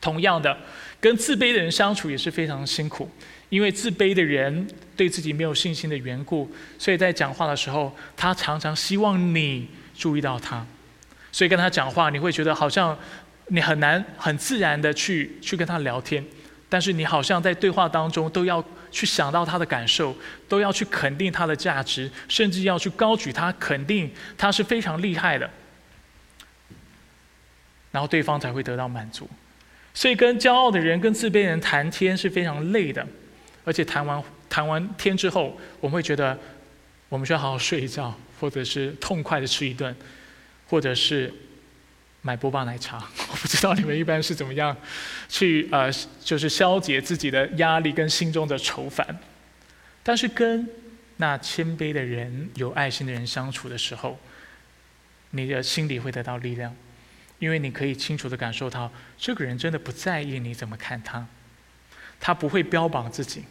[0.00, 0.56] 同样的，
[1.00, 3.08] 跟自卑的人相处也是非常辛苦，
[3.48, 10.64] 因为自卑的人对自己没有信心的缘故，所以在讲话的时候，他常常希望你注意到他，
[11.30, 12.96] 所以跟他讲话，你会觉得好像
[13.48, 16.24] 你很难很自然的去去跟他聊天。
[16.68, 20.12] 但是你好像在对话当中都要去想到他的感受，
[20.48, 25.48] 都要去肯定他的价值，甚至要去高举他，肯定他是非常厉害的，
[27.92, 29.30] 然后对方才会得到满足。
[29.94, 33.06] 所以跟骄傲的人、跟自卑的人谈天是非常累的，
[33.64, 36.36] 而且谈完谈完天之后，我们会觉得
[37.08, 39.94] 我们需要好好睡一觉，或者是痛快的吃一顿，
[40.66, 41.32] 或者是。
[42.26, 42.96] 买波霸奶茶，
[43.30, 44.76] 我不知道你们一般是怎么样
[45.28, 45.88] 去呃，
[46.24, 49.16] 就是消解自己的压力跟心中的愁烦。
[50.02, 50.68] 但是跟
[51.18, 54.18] 那谦卑的人、有爱心的人相处的时候，
[55.30, 56.74] 你的心里会得到力量，
[57.38, 61.24] 因为你可以清楚的感受到，这个人真的不在意你怎么看他，
[62.18, 63.44] 他不会标榜自己，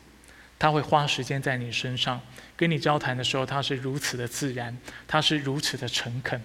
[0.60, 2.20] 他会花时间在你身上，
[2.58, 6.42] 跟你交谈的时候，他是如此的自然，他是如此的诚恳，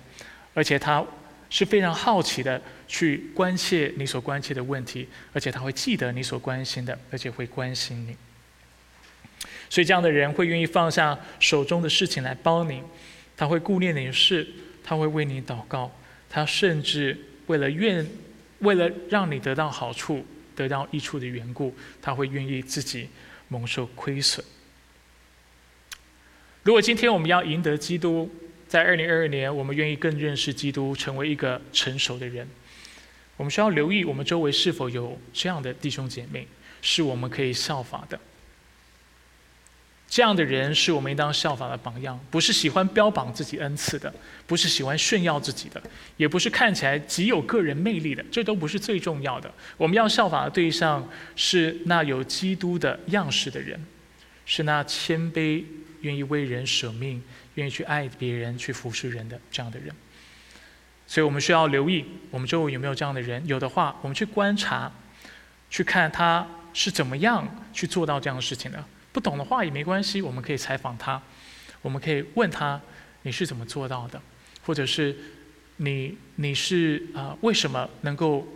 [0.55, 1.05] 而且他。
[1.51, 8.17] 是非常好奇的去关切你所关切的问题，而且他会记得你所关心的，而且会关心你。
[9.69, 12.83] 所以这样的人会愿意放下手中的事情来帮你，
[13.37, 14.47] 他会顾念你的事，
[14.83, 15.91] 他会为你祷告，
[16.29, 18.07] 他甚至为了愿，
[18.61, 23.09] 为了让你得到好处、得到益处的缘故，他会愿意自己
[23.49, 24.45] 蒙受亏损。
[26.63, 28.31] 如果今天我们要赢得基督，
[28.71, 32.49] 在二零二二年，我们愿意更认识基督，成为一个成熟的人。
[33.37, 36.47] 我们需要留意我们周围是否有这样的弟兄姐妹，
[36.81, 38.17] 是我们可以效法的。
[40.09, 44.15] 这样的人是我们应当效法的榜样，不是喜欢标榜自己恩赐的，
[44.47, 45.83] 不是喜欢炫耀自己的，
[46.17, 49.53] 也不是看起来极有个人魅力的，这都不是最重要的。
[49.77, 53.85] 我们要效法的对象是那有基督的样式的人，
[54.47, 55.65] 是那谦卑、
[56.03, 57.21] 愿意为人舍命。
[57.61, 59.95] 愿意去爱别人、去服侍人的这样的人，
[61.07, 63.47] 所以我们需要留意我们周围有没有这样的人。
[63.47, 64.91] 有的话，我们去观察，
[65.69, 68.83] 去看他是怎么样去做到这样的事情的。
[69.13, 71.21] 不懂的话也没关系，我们可以采访他，
[71.83, 72.81] 我们可以问他
[73.23, 74.21] 你是怎么做到的，
[74.65, 75.15] 或者是
[75.77, 78.47] 你你是啊为什么能够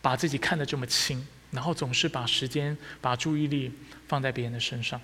[0.00, 1.26] 把自己看得这么轻？
[1.52, 3.72] 然后总是把时间、把注意力
[4.08, 5.00] 放在别人的身上。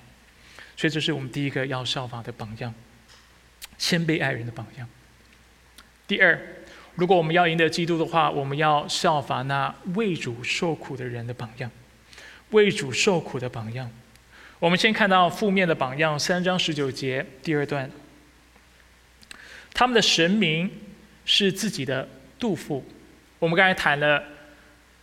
[0.77, 2.75] 所以，这是我们第一个要效法的榜样，
[3.79, 4.89] 谦卑爱人的榜样。
[6.07, 6.39] 第二，
[6.95, 11.71] 如果我们要赢得基督的话，我们要效法那为主受苦的人的榜样，
[12.51, 13.91] 为主受苦的榜样。
[14.59, 17.91] 我们先看到负面的榜样，三章十九节第二段，
[19.75, 20.71] 他们的神明
[21.25, 22.09] 是自己的
[22.39, 22.85] 杜甫。
[23.39, 24.23] 我们刚才谈了，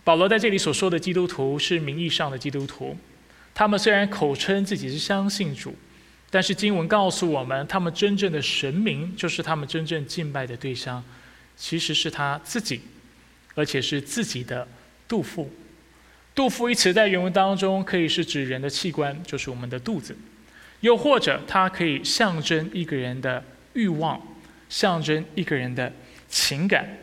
[0.05, 2.95] 保罗在这里所说的基督徒是名义上的基督徒，
[3.53, 5.75] 他们虽然口称自己是相信主，
[6.32, 11.04] 但是经文告诉我们，他们真正的神明就是他们真正敬拜的对象，
[11.58, 12.82] 其实是他自己，
[13.56, 14.68] 而且是自己的
[15.08, 15.52] 肚腹。
[16.36, 20.15] 肚腹一词在原文当中可以是指人的器官，就是我们的肚子，
[20.82, 24.22] 又或者它可以象征一个人的欲望，
[24.70, 25.92] 象征一个人的
[26.30, 26.98] 情感。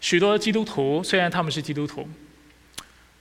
[0.00, 2.08] 许多基督徒虽然他们是基督徒，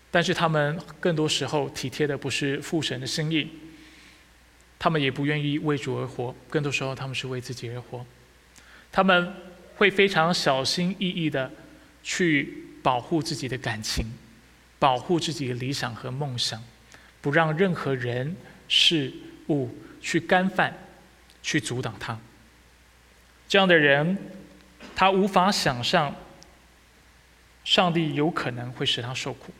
[0.10, 3.50] 但是他们更多时候体贴的不是父神的心意，
[4.80, 8.06] 他们也不愿意为主而活，更多时候他们是为自己而活。
[8.92, 9.34] 他们
[9.76, 11.52] 会非常小心翼翼的
[12.04, 14.12] 去保护自己的感情，
[14.80, 16.64] 保护自己的理想和梦想，
[17.22, 18.36] 不让任何人
[18.68, 19.14] 事
[19.50, 20.74] 物去干犯，
[21.44, 22.18] 去阻挡他。
[23.48, 24.18] 这样的人，
[24.96, 26.16] 他无法想象。
[27.64, 29.52] 上帝有可能会使他受苦，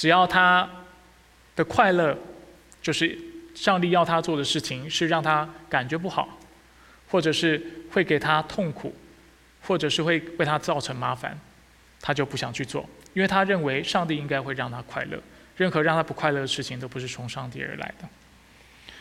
[0.00, 0.66] 只要他
[1.54, 2.16] 的快乐，
[2.80, 3.18] 就是
[3.54, 6.38] 上帝要他做的事情是让他感觉不好，
[7.10, 8.94] 或者是会给他痛苦，
[9.60, 11.38] 或者是会为他造成麻烦，
[12.00, 15.22] 他就不想去做，因为他认为上帝应该会让他快乐，
[15.58, 18.08] 任何让他不快乐的事情都不是从上帝而来的。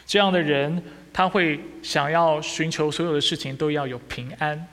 [0.05, 0.83] 这样的人，
[1.13, 4.67] 他会想要寻求所有的事情都要有平安。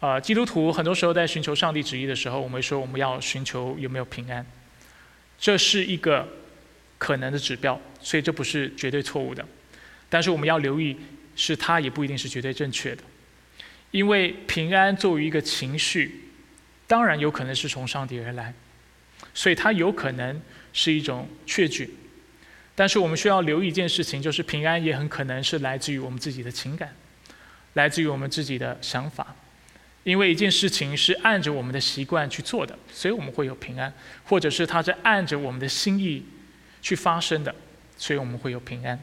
[0.00, 4.44] 啊，基督徒很多时候在寻求上帝旨意的时候，我们说我们要寻求有没有平安，
[5.42, 6.28] 这是一个
[6.98, 9.44] 可能的指标，所以这不是绝对错误的。
[10.08, 10.96] 但是我们要留意，
[11.34, 13.02] 是它也不一定是绝对正确的，
[13.90, 16.28] 因为平安作为一个情绪，
[16.86, 18.54] 当然有可能是从上帝而来，
[19.34, 20.40] 所以它有可能
[20.72, 21.92] 是一种确据。
[22.76, 26.94] 但是我们需要留意一件事情，就是平安也很可能是来自于我们自己的情感，
[27.72, 29.34] 来自于我们自己的想法。
[30.04, 33.90] 因为一件事情是按着我们的习惯去做的，所以我们会有平安；
[34.24, 36.24] 或者是它是按着我们的心意
[36.80, 37.54] 去发生的，
[37.96, 38.98] 所以我们会有平安。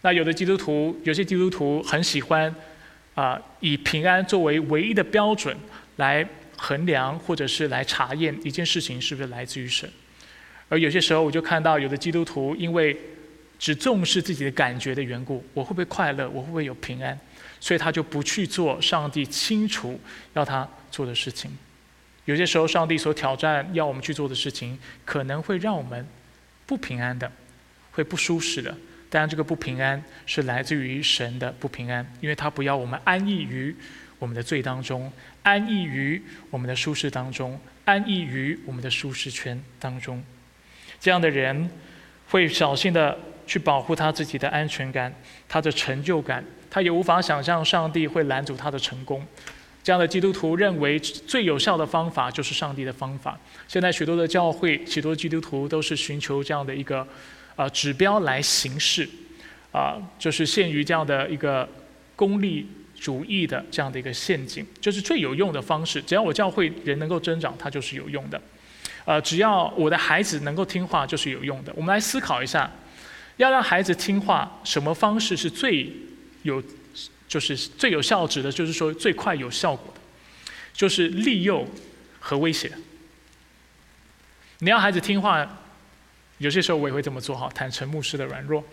[0.00, 2.52] 那有的基督徒，有些基督徒很喜欢
[3.14, 5.56] 啊，以平安作为唯一的标准
[5.96, 6.26] 来
[6.56, 9.88] 衡量，或者是来查验一件事情是不是来自于神。
[10.68, 12.96] 而有些时候，我就看到有的基督徒因为
[13.58, 16.28] 只重视自己的感觉的缘故，我会不会快乐？
[16.30, 17.16] 我会不会有平安？
[17.62, 19.98] 所以他就不去做上帝清楚
[20.34, 21.56] 要他做的事情。
[22.24, 26.04] 有些时候，上帝所挑战要我们去做的事情，可能会让我们
[26.66, 27.30] 不平安的，
[27.92, 28.76] 会不舒适的。
[29.08, 33.72] 当然，这个不平安是来自于神的不平安，因为他不要我们安逸于
[34.18, 35.12] 我们的罪当中，
[35.44, 36.20] 安逸于
[36.50, 40.20] 我们的舒适当中，安逸于我们的舒适圈当中。
[40.98, 41.70] 这样的人
[42.28, 45.14] 会小心的去保护他自己的安全感，
[45.48, 46.44] 他的成就感。
[46.72, 49.22] 他也无法想象上帝会拦阻他的成功。
[49.84, 53.38] 这样的基督徒认为最有效的方法就是上帝的方法。
[53.68, 57.06] 现在许多的教会、许多基督徒都是寻求这样的一个
[57.56, 59.06] 啊指标来行事，
[59.70, 61.68] 啊，就是限于这样的一个
[62.16, 62.66] 功利
[62.98, 66.00] 主义的这样的一个陷阱，就是最有用的方式。
[66.00, 68.40] 只要我教会人能够增长，它就是有用的。
[69.04, 71.72] 呃，只要我的孩子能够听话，就是有用的。
[71.76, 72.70] 我们来思考一下，
[73.36, 75.92] 要让孩子听话，什么方式是最？
[76.42, 76.62] 有，
[77.28, 80.00] 就是最有效指的，就是说最快有效果的，
[80.72, 81.66] 就是利诱
[82.20, 82.70] 和威胁。
[84.58, 85.58] 你要孩子听话，
[86.38, 88.64] 有些时候我也会这么做哈，坦诚牧师的软弱，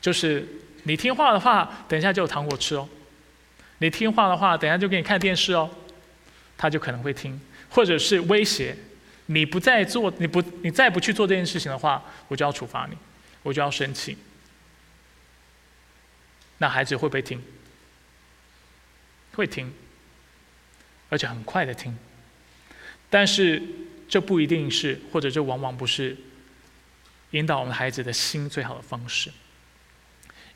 [0.00, 0.46] 就是
[0.82, 2.86] 你听话的话，等一下就有糖果吃哦；
[3.78, 5.70] 你听话的话，等一下就给你看电视哦，
[6.58, 8.76] 他就可能会听，或者是威胁，
[9.26, 12.96] 你不再做，你不你再不去做这件事情的话，我就要处罚你，
[13.42, 14.16] 我就要生气。
[16.58, 17.42] 那孩子会不会听？
[19.34, 19.72] 会听，
[21.10, 21.96] 而且很快的听。
[23.10, 23.62] 但是
[24.08, 26.16] 这不一定是，或者这往往不是
[27.32, 29.30] 引导我们孩子的心最好的方式。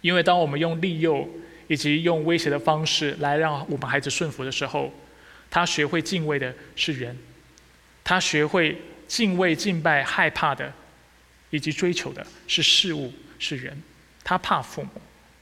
[0.01, 1.29] 因为当我们用利诱
[1.69, 4.93] 以及用威胁的方式来让我们孩子顺服的时候，
[5.51, 7.19] 他学会敬畏的是人，
[8.03, 10.73] 他学会敬畏、敬拜、害怕的，
[11.51, 13.83] 以及追求的是事物、是人。
[14.25, 14.91] 他怕父母。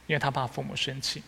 [0.08, 1.22] 因为他怕父母生气，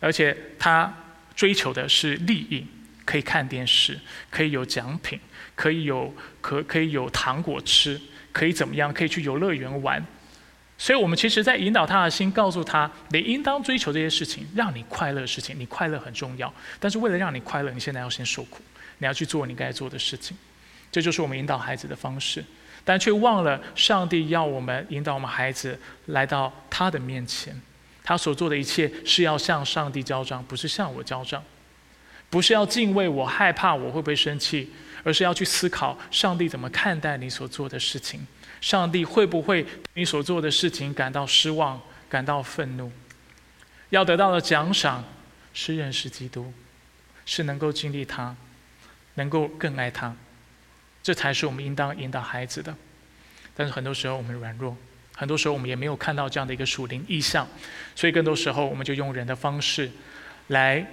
[0.00, 0.90] 而且他
[1.36, 2.66] 追求的是利益，
[3.04, 4.00] 可以看电视，
[4.30, 5.20] 可以有奖品，
[5.54, 8.00] 可以有可可以有糖果吃，
[8.32, 8.90] 可以怎么样？
[8.94, 10.02] 可以去游乐园玩。
[10.76, 15.58] 所以，我们其实在引导他的心，告诉他，你应当追求这些事情，让你快乐的事情。
[15.58, 18.60] 你快乐很重要，但是为了让你快乐，你现在要先受苦，
[18.98, 20.36] 你要去做你该做的事情。
[20.90, 22.44] 这就是我们引导孩子的方式，
[22.84, 27.54] 但却忘了上帝要我们引导我们孩子来到他的面前。
[28.04, 31.42] 他所做的一切是要向上帝交账，不是向我交账，
[32.28, 34.70] 不是要敬畏我、害怕我会不会生气，
[35.02, 38.26] 而是要去思考上帝怎么看待你所做的事情。
[38.60, 42.92] 上帝会不会对你所做的事情感到失望、感到愤怒？
[43.88, 45.04] 要得到的奖赏
[45.52, 46.52] 是认识基督，
[47.24, 48.36] 是能够经历他，
[49.14, 50.14] 能够更爱他，
[51.02, 52.74] 这才是我们应当引导孩子的。
[53.54, 54.76] 但是很多时候我们软弱，
[55.14, 57.46] 很多时候我们也没有看到这样的一个属灵意象，
[57.94, 59.90] 所以更多时候我们就用人的方式
[60.48, 60.86] 来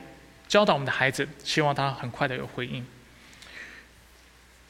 [0.47, 2.85] 教导我们的孩子，希望他很快的有回应。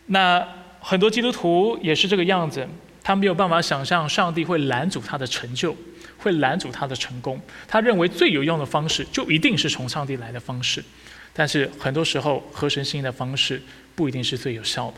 [0.07, 0.47] 那
[0.79, 2.67] 很多基督徒也是这个样子。
[3.03, 5.75] 他没有办法想象上帝会拦阻他的成就，
[6.19, 7.41] 会拦阻他的成功。
[7.67, 10.83] 他认为最有用的方式就一定是从上帝来的方式，
[11.33, 13.59] 但是很多时候合神心意的方式
[13.95, 14.97] 不一定是最有效的。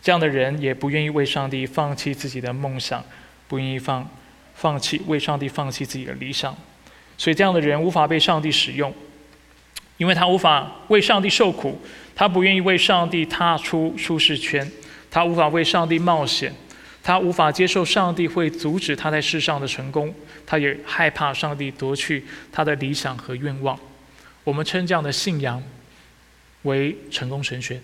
[0.00, 3.04] 这样的人也不愿意为上帝放弃自己的梦想，
[3.48, 4.08] 不愿意放
[4.54, 6.56] 放弃为上帝放弃自己的理想，
[7.16, 8.94] 所以这样的人无法被上帝使用，
[9.96, 11.80] 因为他无法为上帝受苦，
[12.14, 14.70] 他不愿意为上帝踏出舒适圈，
[15.10, 16.54] 他无法为上帝冒险。
[17.00, 23.78] 他无法接受上帝会阻止他在世上的成功，他也害怕上帝夺去他的理想和愿望。
[24.44, 25.62] 我们称这样的信仰
[26.62, 27.80] 为成功神学。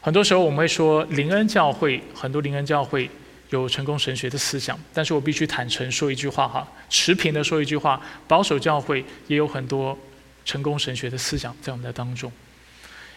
[0.00, 3.08] 很多时候我们会说灵恩教会，很多灵恩教会
[3.50, 9.98] 有成功神学的思想，但是我必须坦诚说一句话哈，持平的说一句话，保守教会也有很多
[10.44, 12.30] 成功神学的思想在我们的当中，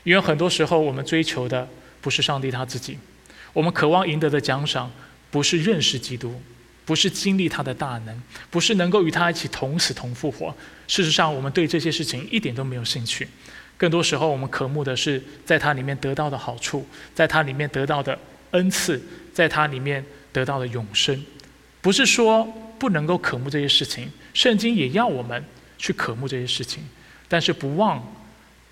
[0.04, 1.68] 因为很多时候我们追求的
[2.00, 2.98] 不是上帝他自己。
[3.54, 4.90] 我们渴望赢得的奖赏，
[5.30, 6.42] 不是认识基督，
[6.86, 10.56] 不是经历他的大能，不是能够与他一起同死同复活。
[10.88, 13.28] 事实上，我们对这些事情一点都没有兴趣。
[13.78, 18.18] 更多时候，我们渴慕的是在他里面得到的好处，在他里面得到的
[18.52, 19.02] 恩赐，
[19.34, 21.24] 在他里面得到的永生。
[21.82, 25.44] 不是说不能够渴慕这些事情，圣经也要我们
[25.78, 26.84] 去渴慕这些事情，
[27.28, 28.04] 但是不忘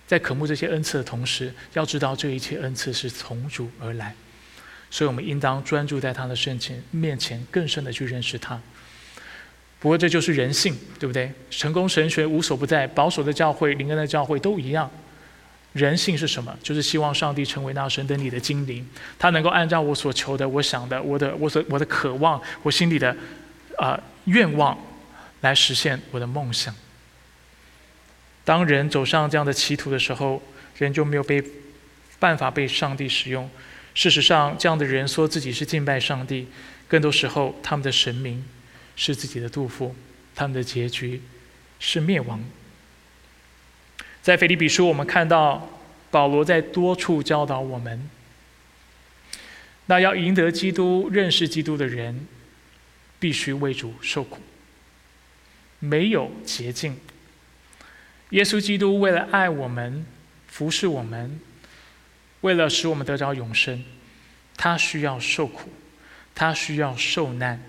[0.06, 4.16] 在渴慕这些恩赐的同时，要知道这一切恩赐是从主而来。
[4.92, 8.60] 所以我们应当专注在他的圣前面前，更深的去认识他。
[9.80, 11.32] 不过这就是人性，对不对？
[11.50, 14.90] 成功神学无所不在，保守的教会、灵恩的教会都一样。
[15.74, 16.58] 人性是什么？
[16.64, 18.88] 就是希望上帝成为那神等你的精灵，
[19.20, 23.16] 他能够按照我所求的、我想的、我的、我所、我的渴望、我心里的
[23.78, 24.78] 啊愿望
[25.42, 26.74] 来实现我的梦想。
[28.44, 30.42] 当人走上这样的歧途的时候，
[30.78, 31.44] 人就没有被
[32.18, 33.48] 办法被上帝使用。
[33.94, 36.48] 事实上，这样的人说自己是敬拜上帝，
[36.88, 38.44] 更多时候他们的神明
[38.96, 39.96] 是自己的杜甫，
[40.34, 41.22] 他们的结局
[41.80, 42.44] 是灭亡。
[44.30, 45.68] 在腓立比书，我们看到
[46.12, 48.08] 保罗在多处教导我们：
[49.88, 52.28] 那要赢得基督、认识基督的人，
[53.20, 54.40] 必须为主受苦，
[55.80, 56.96] 没有捷径。
[58.30, 60.06] 耶稣基督为了爱我们、
[60.48, 61.40] 服侍我们。
[62.42, 63.84] 为了使我们得着永生，
[64.56, 65.72] 他需要受苦，
[66.36, 67.60] 他需要受难，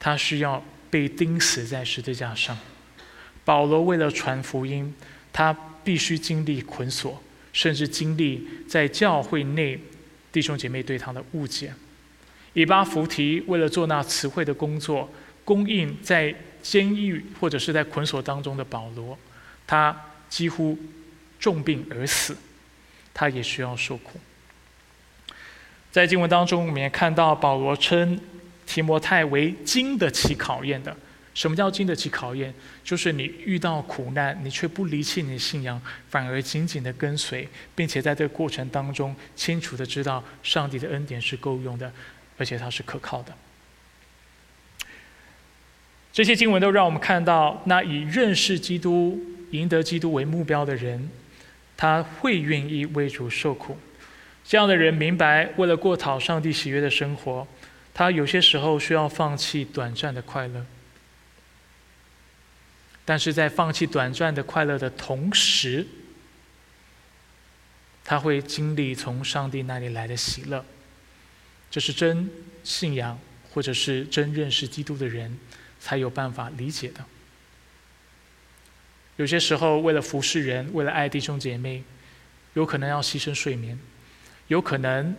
[0.00, 2.56] 他需要被钉死在十字架上。
[3.44, 4.94] 保罗为了传福音，
[5.30, 5.54] 他
[5.86, 7.22] 必须经历捆锁，
[7.52, 9.78] 甚至经历在教会内
[10.32, 11.72] 弟兄姐妹对他的误解。
[12.54, 15.08] 以巴弗提为了做那词汇的工作，
[15.44, 19.16] 供应在监狱或者是在捆锁当中的保罗，
[19.64, 19.96] 他
[20.28, 20.76] 几乎
[21.38, 22.36] 重病而死。
[23.14, 24.18] 他也需要受苦。
[25.92, 28.20] 在经文当中，我们也看到保罗称
[28.66, 30.94] 提摩太为经得起考验的。
[31.36, 32.54] 什么叫经得起考验？
[32.82, 41.92] 就是你遇到苦难，你却不离弃你的信仰，反而紧紧的跟随，并且在这个过程当中清楚的知道上帝的恩典是够用的，
[42.38, 43.34] 而且它是可靠的。
[46.10, 49.20] 这些经文都让我们看到，那以认识基督、
[49.50, 51.10] 赢得基督为目标的人。
[51.76, 53.76] 他会愿意为主受苦，
[54.42, 57.46] 这样的人明白，为了过讨上帝喜悦的生活，
[57.92, 60.64] 他有些时候需要放弃短暂的快乐。
[63.06, 65.86] 但是在放弃短暂的快乐的同时，
[68.04, 70.62] 他会经历从上帝那里来的喜乐。
[71.70, 72.28] 这是真
[72.62, 73.18] 信仰
[73.50, 75.38] 或者是真认识基督的人
[75.80, 77.04] 才有办法理解的。
[79.16, 81.82] 有些时候，为了服侍人，为了爱弟兄姐妹，
[82.54, 83.78] 有可能要牺牲睡眠，
[84.48, 85.14] 有可能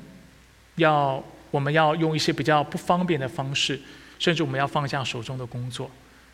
[0.76, 3.80] 要我们要用一些比较不方便的方式，
[4.20, 5.90] 甚至我们要放下手中的工作，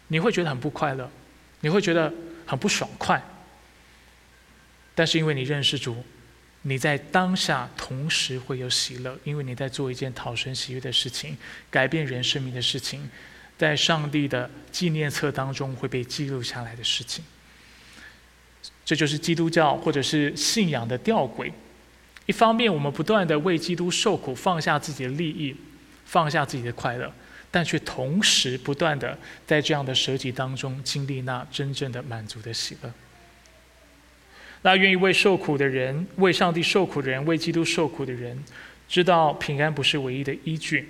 [0.07, 1.09] 你会觉得很不快乐，
[1.63, 2.13] 你会觉得
[2.45, 3.23] 很不爽快。
[4.93, 6.03] 但是因为你认识主，
[6.63, 11.37] 你在当下同时会有喜乐，因为你在做一件讨神喜悦的事情，
[11.71, 13.09] 改变人生命的事情，
[13.57, 17.23] 在上帝的纪念册当中会被记录下来的事情。
[18.85, 21.51] 这就是基督教或者是信仰的吊诡。
[22.25, 25.55] 一方面，我们不断的为基督受苦，放下自己的利益，
[26.05, 27.11] 放下自己的快乐，
[27.53, 32.91] 但却同时不断的在这样的舍己当中经历那真正的满足的喜乐。
[34.63, 38.43] 那愿意为受苦的人、为上帝受苦的人、为基督受苦的人，
[38.89, 40.89] 知道平安不是唯一的依据，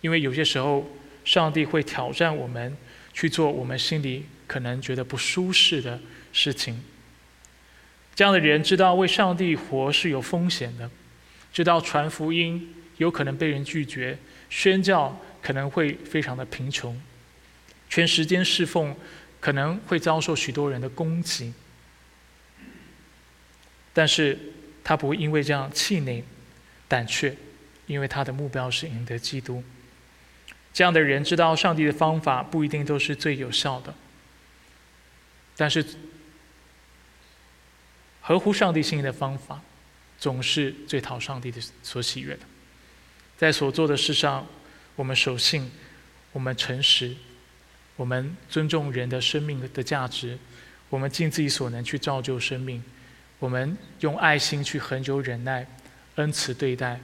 [0.00, 0.90] 因为有些时候，
[1.24, 2.76] 上帝会挑战我们
[3.12, 6.00] 去做我们心里可能觉得不舒适的。
[6.34, 6.82] 事情，
[8.14, 10.90] 这样的人知道为上帝活是有风险的，
[11.52, 14.16] 知道传福音有可能被人拒绝，
[14.48, 16.98] 宣教可能会非常的贫穷，
[17.90, 18.96] 全时间侍奉
[19.40, 21.52] 可能会遭受许多人的攻击，
[23.92, 24.38] 但是
[24.84, 26.24] 他不会因为这样气馁、
[26.88, 27.36] 胆怯，
[27.86, 29.62] 因为他的目标是赢得基督。
[30.72, 33.94] 这样的人知道上帝的方法不一定都是最有效的，
[35.56, 35.84] 但是。
[38.24, 39.60] 合乎上帝心意的方法，
[40.16, 42.42] 总是最讨上帝的所喜悦的。
[43.36, 44.46] 在所做的事上，
[44.96, 45.70] 我们守信，
[46.32, 47.14] 我们诚实，
[47.96, 50.38] 我们尊重人的生命的价值，
[50.88, 52.82] 我们尽自己所能去造就生命，
[53.38, 55.66] 我们用爱心去恒久忍耐，
[56.16, 57.00] 恩慈对待，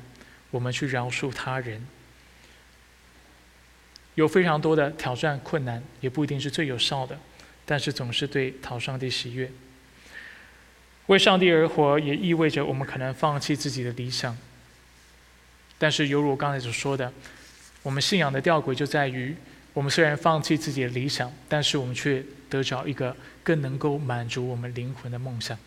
[0.50, 1.86] 我们去饶恕他人。
[4.14, 7.18] 有非常多的挑战困难，也不一定是最有效的，
[7.64, 9.50] 但是总是对讨上帝喜悦。
[11.06, 14.36] 为上帝而活，也意味着我们可能放弃自己的理想。
[15.78, 17.12] 但是，犹如我刚才所说的，
[17.88, 19.34] 我们信仰的吊诡就在于，
[19.72, 25.58] 我们虽然放弃自己的理想，但是我们却得着一个更能够满足我们灵魂的梦想。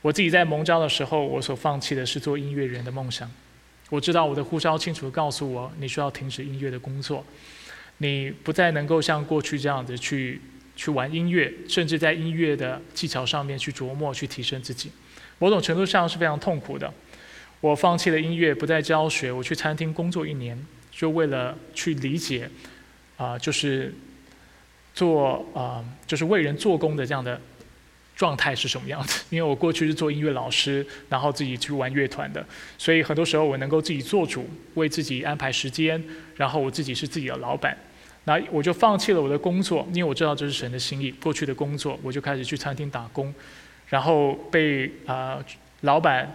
[0.00, 3.30] 我自己在蒙召的时候，我所放弃的是做音乐人的梦想。
[3.90, 7.22] 我知道我的呼召清楚地告诉我，你需要停止音乐的工作，
[7.98, 10.40] 你不再能够像过去这样子去。
[10.74, 14.90] 去玩音乐，甚至在音乐的技巧上面去琢磨、去提升自己，
[15.38, 16.90] 某种程度上是非常痛苦的。
[17.60, 20.58] 我放弃了音乐，不再教学，我去餐厅工作一年，
[21.00, 22.46] 就为了去理解，
[23.16, 23.90] 啊，就是
[24.92, 27.40] 做啊，就是为人做工的这样的
[28.14, 29.24] 状态是什么样子。
[29.34, 32.44] 因为我过去是做音乐老师，然后自己去玩乐团的，
[32.76, 36.04] 所以很多时候我能够自己做主，为自己安排时间，
[36.36, 37.74] 然后我自己是自己的老板。
[38.24, 41.10] 那我就放弃了我的工作，因为我知道这是神的心意。
[41.12, 43.32] 过去的工作，我就开始去餐厅打工，
[43.86, 45.42] 然后被啊
[45.80, 46.30] 老板、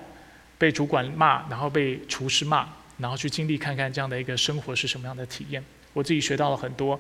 [0.57, 5.63] 被主管骂，然后被厨师骂，然后去经历看看这样的一个生活是什么样的体验。
[5.93, 6.99] 我自己学到了很多，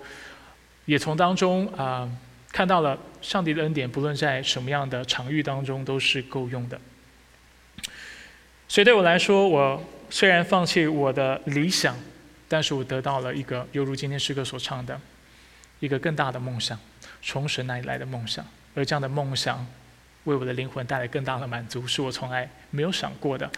[0.85, 2.09] 也从当中啊
[2.51, 6.79] 看到了上帝的恩典，不论在什么样的场域当中都是够用的。
[8.67, 11.95] 所以对我来说，我虽然放弃我的理想。
[12.47, 15.01] 但是我得到了一个犹如今天诗歌所唱的，
[15.79, 16.79] 一个更大的梦想，
[17.23, 18.45] 从神那里来的梦想。
[18.75, 19.65] 而这样的梦想，
[20.25, 23.49] 为我的灵魂带来更大的满足，是我从来没有想过的。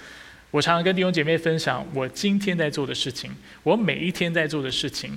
[0.58, 3.30] 我常常跟弟兄姐妹分享，我今天在做的事情，
[3.62, 5.16] 我每一天在做的事情，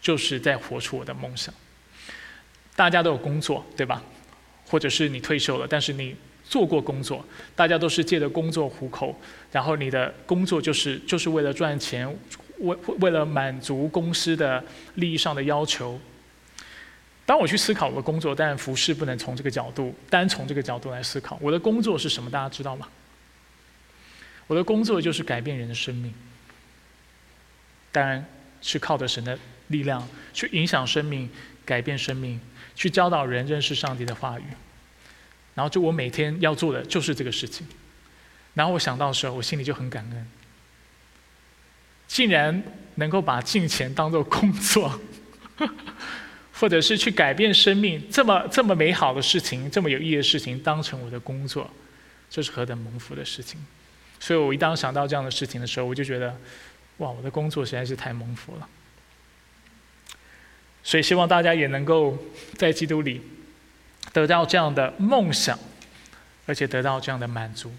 [0.00, 1.54] 就是在活出我的梦想。
[2.74, 4.02] 大家都有工作，对吧？
[4.66, 7.22] 或者是你退休了，但是你做过工作，
[7.54, 9.14] 大家都是借着工作糊口，
[9.52, 12.08] 然后你的工作就是就是为了赚钱。
[12.60, 14.64] 为为了满足公司的
[14.94, 16.00] 利益上的要求，
[17.26, 21.38] 当我去思考我的工作，但服饰不能从这个角度单从这个角度来思考。
[21.42, 22.30] 我的工作是什么？
[22.30, 22.88] 大家知道吗？
[24.50, 26.12] 我的工作就是改变人的生命，
[27.92, 28.26] 当然
[28.60, 29.38] 是靠着神的
[29.68, 31.30] 力量去影响生命、
[31.64, 32.40] 改变生命，
[32.74, 34.42] 去教导人认识上帝的话语。
[35.54, 37.64] 然后就我每天要做的就是这个事情。
[38.54, 40.26] 然后我想到的时候，我心里就很感恩。
[42.08, 42.60] 竟然
[42.96, 45.00] 能够把金钱当做工作，
[46.54, 51.70] 或者是去改变生命这么这么美好的事情，这么有意义的事情当成我的工作，
[52.28, 53.64] 这是何等蒙福的事情！
[54.20, 56.36] 所以我一当想到这样的事情的时候，我就觉得，
[56.98, 58.68] 哇，我的工作实在是太蒙福了。
[60.84, 62.16] 所以希望大家也能够
[62.56, 63.20] 在基督里
[64.12, 65.58] 得到这样的梦想，
[66.46, 67.72] 而且得到这样的满足。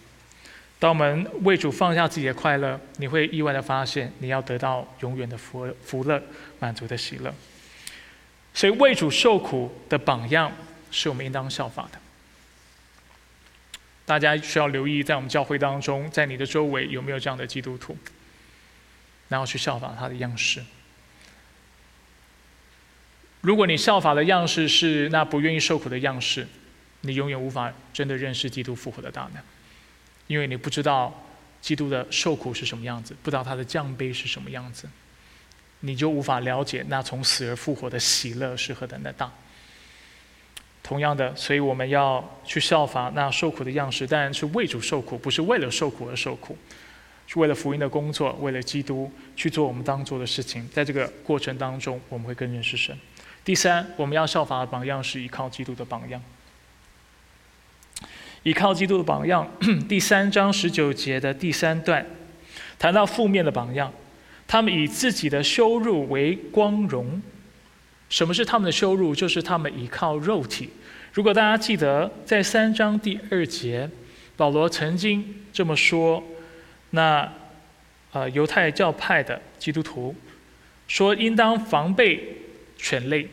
[0.79, 6.19] 当我们为主放下自己的快乐，你会意外的发现，你要得到永远的福福乐、
[6.59, 7.31] 满足的喜乐。
[8.53, 10.51] 所以，为主受苦的榜样，
[10.89, 12.00] 是我们应当效法的。
[14.11, 17.97] 大家需要留意，在我们教会当中，在你的周围有没有这样的基督徒，
[19.29, 20.61] 然后去效仿他的样式。
[23.39, 26.45] 如果你效法的样式是那不愿意受苦的样式，
[26.99, 29.41] 你永远无法真的认识基督复活的大能，
[30.27, 31.25] 因为你不知道
[31.61, 34.89] 基督的受苦是什么样子，不知道他的降杯是什么样子，
[35.79, 39.31] 你就无法了解那从死而复活的喜乐是何等的大。
[40.83, 46.57] 同样的，所以我们要去效法那受苦的样式，当然是为主受苦，不是为了受苦而受苦，
[47.27, 50.67] 是为了福音的工作，为了基督去做我们当做的事情。
[50.73, 52.97] 在这个过程当中，我们会更认识神。
[53.45, 56.21] 第三，我们要效法的榜样是依靠基督的榜样。
[58.43, 59.49] 依靠基督的榜样，
[59.87, 62.03] 第三章十九节的第三段
[62.79, 63.93] 谈到负面的榜样，
[64.47, 67.21] 他们以自己的羞辱为光荣。
[68.11, 69.15] 什么是他们的羞辱？
[69.15, 70.69] 就是他们依靠肉体。
[71.11, 73.89] 如果大家记得，在三章第二节，
[74.37, 76.23] 保罗曾经这么说：
[76.91, 77.27] 那
[78.11, 80.13] 呃犹太教派的基督徒
[80.87, 82.37] 说，应当防备。
[82.83, 83.27] 犬类，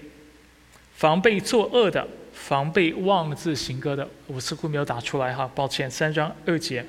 [0.92, 4.06] 防备作恶的，防备妄自行歌的。
[4.26, 5.90] 我似乎没有打出来哈，抱歉。
[5.90, 6.84] 三章二节，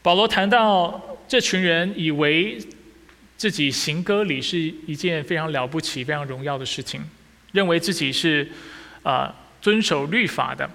[0.00, 2.58] 保罗谈到这群人以为
[3.38, 7.00] 自己行歌礼是一件非常了不起、非常荣耀的事情，
[7.52, 8.46] 认为自己是
[9.04, 9.32] 啊
[9.62, 10.68] 遵守律法的，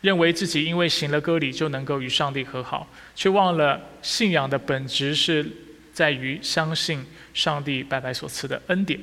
[0.00, 5.46] 认为自己因为行了歌礼就能够与上帝和好，却忘了信仰的本质是
[5.92, 8.98] 在于相信上帝白白所赐的恩典。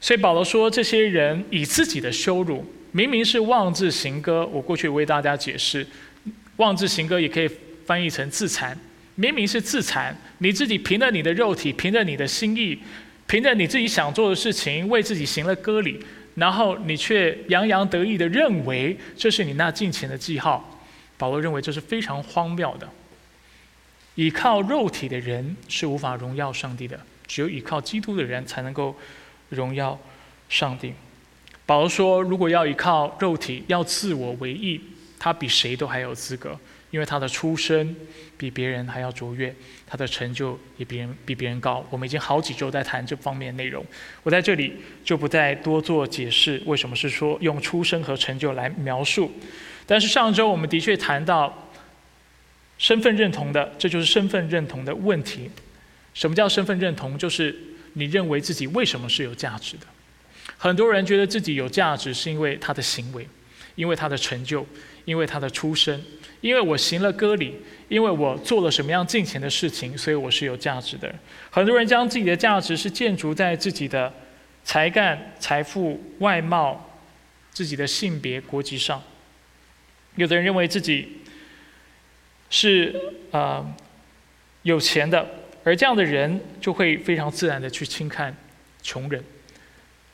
[0.00, 4.44] 所以保罗说，这些人以自己的羞辱，明明是妄自行歌。
[4.46, 5.86] 我过去为大家解释，
[6.56, 7.48] 妄自行歌也可以
[7.86, 8.76] 翻译成自残。
[9.14, 12.78] 明明是自残，你自己凭着你的肉体，凭着你的心意，
[13.26, 16.00] 凭着你自己想做的事情，为自己行了割礼，
[16.34, 20.80] 然后你却洋洋得意的认为这是你那敬虔的记号。
[21.16, 22.88] 保罗认为这是非常荒谬的。
[24.14, 28.96] 依靠肉体的人是无法荣耀上帝的，只有依靠基督的人才能够。
[29.50, 29.98] 荣耀
[30.48, 30.92] 上帝。
[31.66, 34.80] 保罗说：“如果要依靠肉体，要自我为义，
[35.18, 36.56] 他比谁都还有资格，
[36.90, 37.94] 因为他的出身
[38.36, 39.54] 比别人还要卓越，
[39.86, 43.84] 他的成就也比人比别人高。”我们已经好几周在谈这方面内容，
[44.22, 44.74] 我在这里
[45.04, 46.62] 就不再多做解释。
[46.66, 49.32] 为什么是说用出身和成就来描述？
[49.86, 51.70] 但是上周我们的确谈到
[52.78, 55.50] 身份认同的，这就是身份认同的问题。
[56.14, 57.16] 什么叫身份认同？
[57.18, 57.56] 就是。
[57.94, 59.86] 你认为自己为什么是有价值的？
[60.56, 63.26] 很多人觉得自己有价值，是因为他的行为，
[63.74, 64.66] 因为他的成就，
[65.04, 66.02] 因为他的出身，
[66.40, 67.54] 因为我行了割礼，
[67.88, 71.14] 因为我做了什么样敬虔的事情，所以我是有价值的。
[71.50, 74.12] 很多人将自己的价值是建筑在自己的
[74.64, 76.98] 才干、财富、外貌、
[77.50, 79.02] 自己的性别、国籍上。
[80.16, 81.20] 有的人认为自己
[82.48, 82.94] 是
[83.30, 83.66] 啊
[84.62, 85.26] 有钱的。
[85.62, 88.34] 而这样的人就会非常自然的去轻看
[88.82, 89.22] 穷人，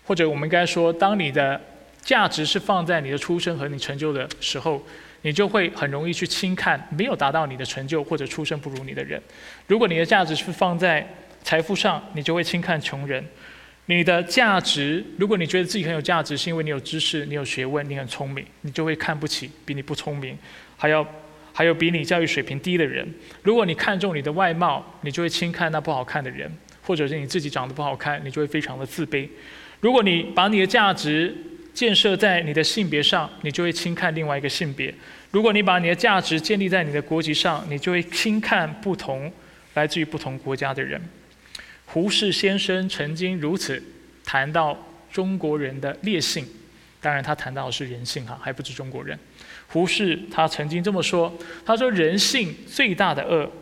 [0.05, 1.61] 或者我们应该说，当你的
[2.07, 4.81] 价值是放在你的出身和你成就的时候，
[5.23, 9.21] 你就会很容易去轻看没有达到你的成就或者出身不如你的人。
[9.67, 11.05] 如果你的价值是放在
[11.43, 13.23] 财富上，你就会轻看穷人。
[13.87, 20.39] 你的价值，如果你觉得自己很有价值，是因为你有知识、你有学问、你很聪明，你就会看不起比你不聪明
[20.77, 21.05] 还要。
[21.53, 23.09] 还有比你教育水平低的人，
[23.43, 26.47] 如果你看重你的外貌，你就会轻看那不好看的人；
[26.83, 29.27] 或者是你自己长得不好看，你就会非常的自卑。
[29.81, 31.35] 如果你把你的价值
[31.77, 34.91] 建设在你的性别上，你就会轻看另外一个性别；
[35.31, 39.31] 如果你把你的价值建立在你的国籍上，你就会轻看不同
[39.75, 40.99] 来自于不同国家的人。
[41.85, 43.83] 胡适先生曾经如此
[44.25, 44.75] 谈到
[45.13, 46.47] 中国人的劣性，
[46.99, 49.19] 当然他谈到的是人性哈，还不止中国人。
[49.67, 51.31] 胡适他曾经这么说
[51.67, 53.53] ：“他说人性最大的恶，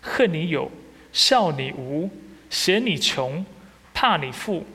[0.00, 0.68] 恨你有，
[1.12, 2.10] 笑你无，
[2.50, 3.46] 嫌你穷，
[3.94, 4.66] 怕你富。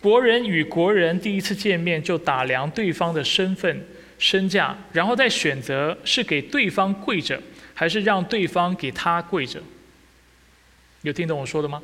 [0.00, 3.84] 国人与国人第一次见面就打量对方的身份、
[4.18, 7.40] 身价，然后再选择是给对方跪着，
[7.74, 9.60] 还是让对方给他跪着。
[11.02, 11.82] 有听懂我说的吗？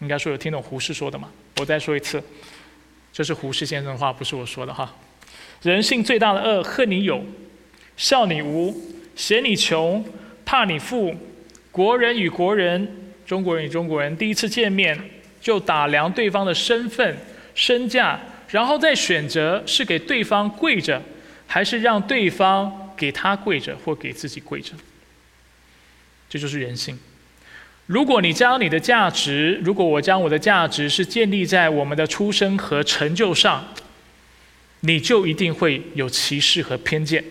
[0.00, 1.30] 应该说有听懂胡适说的吗？
[1.58, 2.22] 我再说一次，
[3.12, 4.94] 这是胡适先生的话，不是我说的哈。”
[5.62, 7.24] 人性最大的恶，恨你有，
[7.96, 8.78] 笑你无，
[9.14, 10.04] 嫌你穷，
[10.44, 11.16] 怕你富。
[11.72, 12.86] 国人与国人，
[13.24, 14.98] 中国人与中国人，第一次见面
[15.40, 17.16] 就打量对方的身份、
[17.56, 21.02] 身价，然后再选择是给对方跪着，
[21.48, 24.74] 还是让对方给他跪着或给自己跪着。
[26.28, 26.96] 这就是人性。
[27.86, 33.66] 如果你将你的价值，如果我将我的价值是建立在我们的出身和成就上。
[34.80, 37.24] 你就一定会有歧视和偏见，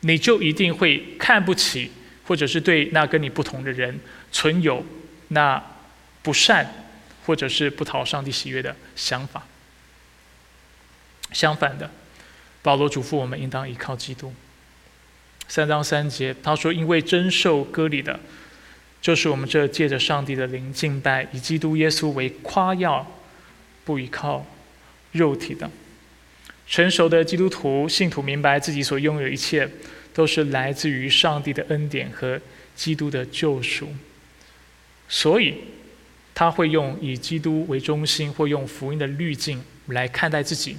[0.00, 1.90] 你就一定会看不起，
[2.24, 3.98] 或者是对那跟你不同的人
[4.30, 4.82] 存有
[5.28, 5.62] 那
[6.22, 6.86] 不善，
[7.26, 9.44] 或者是不讨上帝喜悦的想法。
[11.32, 11.90] 相反的，
[12.62, 14.32] 保罗嘱咐我们应当依靠基督。
[15.48, 18.18] 三章三节，他说：“因为真受割礼的，
[19.00, 23.06] 就是我们这借着上帝的灵敬拜，以基督耶稣为夸耀，
[23.84, 24.44] 不依靠
[25.12, 25.70] 肉体的。
[26.66, 29.70] 成熟的基督徒信徒明白自己所拥有的一切，
[30.12, 32.40] 都是来自于上帝的恩典和
[32.74, 33.94] 基督的救赎。
[35.08, 35.54] 所以，
[36.34, 40.76] 他会用以基督为中心，或用福音的滤镜来看待自己，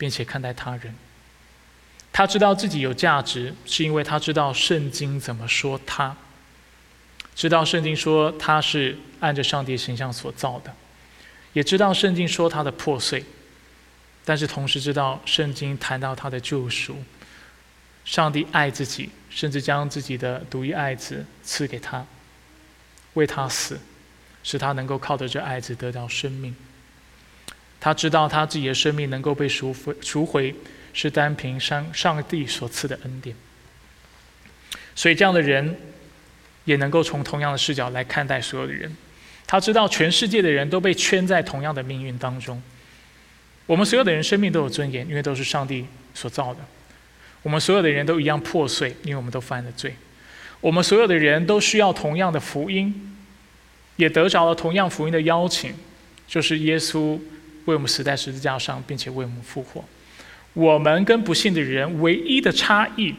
[0.00, 0.94] 并且看待他人。”
[2.10, 6.16] 他知道自己有价值，是因为他知道圣经怎么说他。
[7.36, 10.74] 知道圣经说他是按着上帝形象所造的，
[11.52, 13.24] 也知道圣经说他的破碎，
[14.24, 16.96] 但是同时知道圣经谈到他的救赎。
[18.04, 22.04] 上帝爱自己，甚至将自己的独一爱子赐给他，
[23.14, 23.78] 为他死，
[24.42, 26.56] 使他能够靠着这爱子得到生命。
[27.80, 30.54] 他知道他自己的生命能够被赎回，赎回。
[30.92, 33.34] 是单凭上上帝所赐的恩典，
[34.92, 35.76] 所以这样的人
[36.64, 38.92] 也能够从同样的视角来看待所有的人。
[39.46, 42.60] 他知道全世界的人都被圈在同样的命运当中。
[43.66, 46.58] 我们所有的人生命都有尊严，因为都是上帝所造的。
[47.42, 49.94] 我们所有的人都一样破碎，因为我们都犯了罪。
[50.60, 53.16] 我们所有的人都需要同样的福音，
[53.94, 55.72] 也得着了同样福音的邀请，
[56.26, 57.16] 就是耶稣
[57.70, 59.84] 为我们死在十字架上，并且为我们复活。
[60.52, 63.14] 我们跟不幸的人唯一的差异，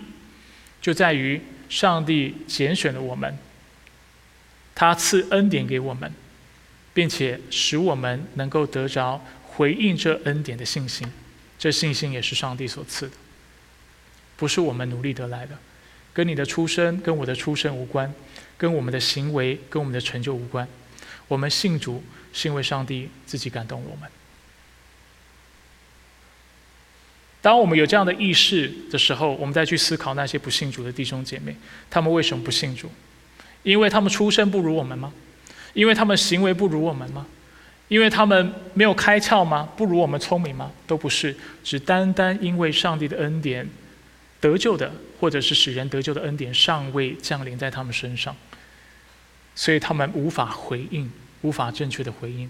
[0.82, 3.38] 就在于上帝拣选了我们，
[4.76, 6.12] 他赐恩典给我们，
[6.94, 11.08] 并且使我们能够得着回应这恩典的信心。
[11.58, 13.14] 这信心也是上帝所赐的，
[14.36, 15.58] 不是我们努力得来的，
[16.12, 18.14] 跟你的出生、跟我的出生无关，
[18.58, 20.68] 跟我们的行为、跟我们的成就无关。
[21.28, 24.10] 我们信主是因为上帝自己感动我们。
[27.42, 31.56] 当我们有这样的意识的时候，我们再去思考那些不信主的弟兄姐妹，
[31.90, 32.88] 他们为什么不信主？
[33.64, 35.12] 因为他们出身不如我们吗？
[35.74, 37.26] 因为他们行为不如我们吗？
[37.88, 39.68] 因为他们没有开窍吗？
[39.76, 40.72] 不如我们聪明吗？
[40.86, 43.68] 都不是，只单单因为上帝的恩典
[44.40, 48.36] 得救的，或者是使人得救的恩典尚未降临在他们身上，
[49.56, 51.12] 所以他们无法回应，
[51.42, 52.48] 无法正确的回应。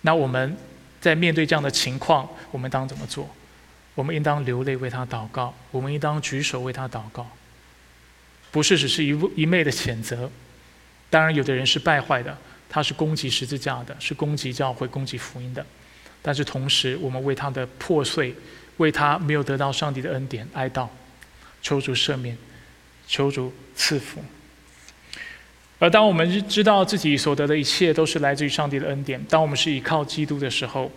[0.00, 0.56] 那我们。
[1.00, 3.28] 在面对这样的情况，我们当怎么做？
[3.94, 7.26] 我们应当流泪为他祷告，我们应当举手为他祷告，
[8.50, 10.30] 不是只是一一昧的谴责。
[11.08, 12.36] 当然，有的人是败坏的，
[12.68, 15.64] 他是攻击十字架的，是攻击教会、攻击福音的。
[16.20, 18.34] 但是同时，我们为他的破碎，
[18.78, 20.88] 为他没有得到上帝的恩典哀悼，
[21.62, 22.36] 求主赦免，
[23.06, 24.22] 求主赐福。
[25.78, 30.90] 而当我们知道自己所得的一切都是来自于上帝的恩典，当我们是依靠基督的时候，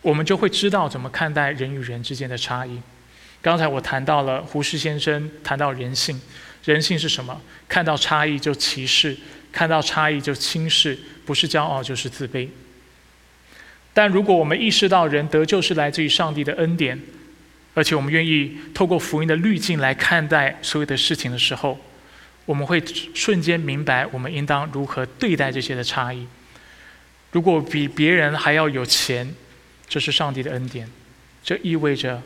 [0.00, 2.80] 我们就会知道怎么看待人与人之间的差异。
[3.42, 6.20] 刚才我谈到了胡适先生谈到人性，
[6.64, 7.40] 人性是什么？
[7.68, 9.16] 看到差异就歧视，
[9.50, 12.48] 看到差异就轻视，不是骄傲就是自卑。
[13.92, 17.00] 但如果我们意识到人得救是来自于上帝的恩典，
[17.74, 21.76] 而且我们愿意透过福音的滤镜来看待所有的事情的时候，
[22.50, 22.82] 我们会
[23.14, 26.26] 瞬间明白，我们应当如何对待这些的差异。
[27.30, 29.32] 如果比别人还要有钱，
[29.88, 30.90] 这是上帝的恩典，
[31.44, 32.20] 这意味着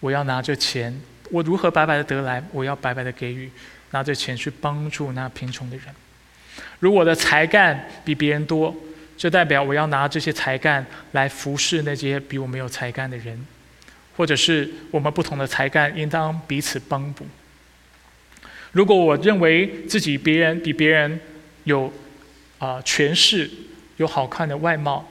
[0.00, 0.98] 我要拿着钱，
[1.30, 3.50] 我如何白白的得来，我要白白的给予，
[3.90, 5.94] 拿着钱去帮助那贫穷的人。
[6.78, 8.74] 如果我的才干比别人多，
[9.18, 13.46] 这代表我要拿这些才干来服侍那些比我没有才干的人，
[14.16, 17.26] 或者是我们不同的才干应当彼此帮补。
[18.74, 21.20] 如果我认为自己别人比别人
[21.62, 21.92] 有
[22.58, 23.48] 啊权势，
[23.98, 25.08] 有好看的外貌，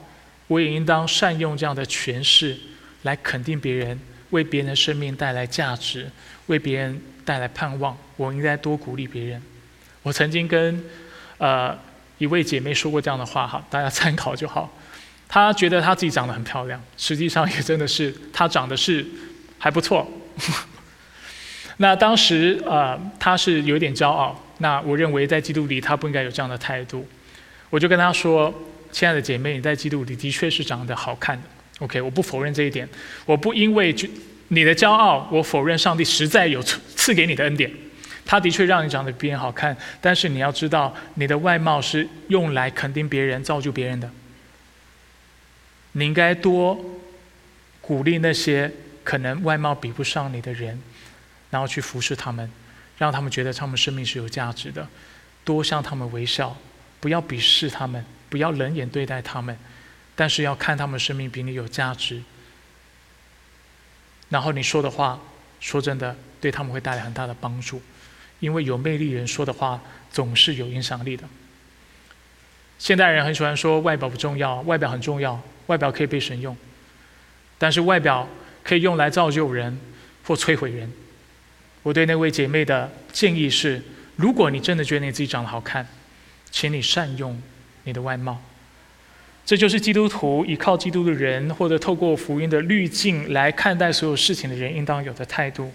[0.48, 2.54] 我也应当善用这样的权势
[3.02, 3.98] 来肯定别人，
[4.30, 6.10] 为别人的生命带来价值，
[6.46, 7.96] 为别人带来盼望。
[8.16, 9.42] 我应该多鼓励别人。
[10.02, 10.84] 我曾经跟
[11.38, 11.74] 呃
[12.18, 14.70] 一位姐妹说过这样的话，哈，大家参考就好。
[15.26, 19.04] 她觉得她自己长得很漂亮，实际上也真的是她长得是
[19.58, 20.06] 还不错。
[21.78, 24.40] 那当时呃，他是有点骄傲。
[24.58, 27.06] 那我认为在基督里，他不应该有这样的态度。
[27.70, 28.54] 我就跟他说
[28.92, 31.42] ：“亲爱的姐妹，你在基督里的确是长得好看的。
[31.80, 32.88] OK，我不否认这一点。
[33.26, 33.92] 我不因为
[34.48, 37.68] 你的骄傲，我否认上帝实在有赐给你的恩典。
[38.24, 39.76] 他的确让你长得比别人好看。
[40.00, 44.08] 但是你要知道，你的外貌是用来肯定别人、造就别人的。
[45.92, 46.78] 你应该多
[47.80, 48.70] 鼓励那些
[49.02, 50.80] 可能外貌比不上你的人，
[51.54, 52.50] 然后去服侍他们，
[52.98, 54.88] 让他们觉得他们生命是有价值的，
[55.44, 56.56] 多向他们微笑，
[56.98, 59.56] 不要鄙视他们，不要冷眼对待他们，
[60.16, 62.24] 但是要看他们生命比你有价值。
[64.30, 65.20] 然后你说的话，
[65.60, 67.80] 说真的，对他们会带来很大的帮助，
[68.40, 69.80] 因为有魅力人说的话
[70.10, 71.22] 总是有影响力的。
[72.80, 76.56] 现代人很喜欢说外表不重要，外表很重要，外表可以被神用，
[77.58, 78.28] 但是外表
[78.64, 79.78] 可以用来造就人
[80.24, 80.92] 或摧毁人。
[81.84, 83.80] 我对那位姐妹的建议是：
[84.16, 85.86] 如果你真的觉得你自己长得好看，
[86.50, 87.40] 请你善用
[87.84, 88.42] 你的外貌。
[89.46, 95.70] 这就是基督徒依靠基督的人，或者透过福音的滤镜来看待所有事情的人应当有的态度。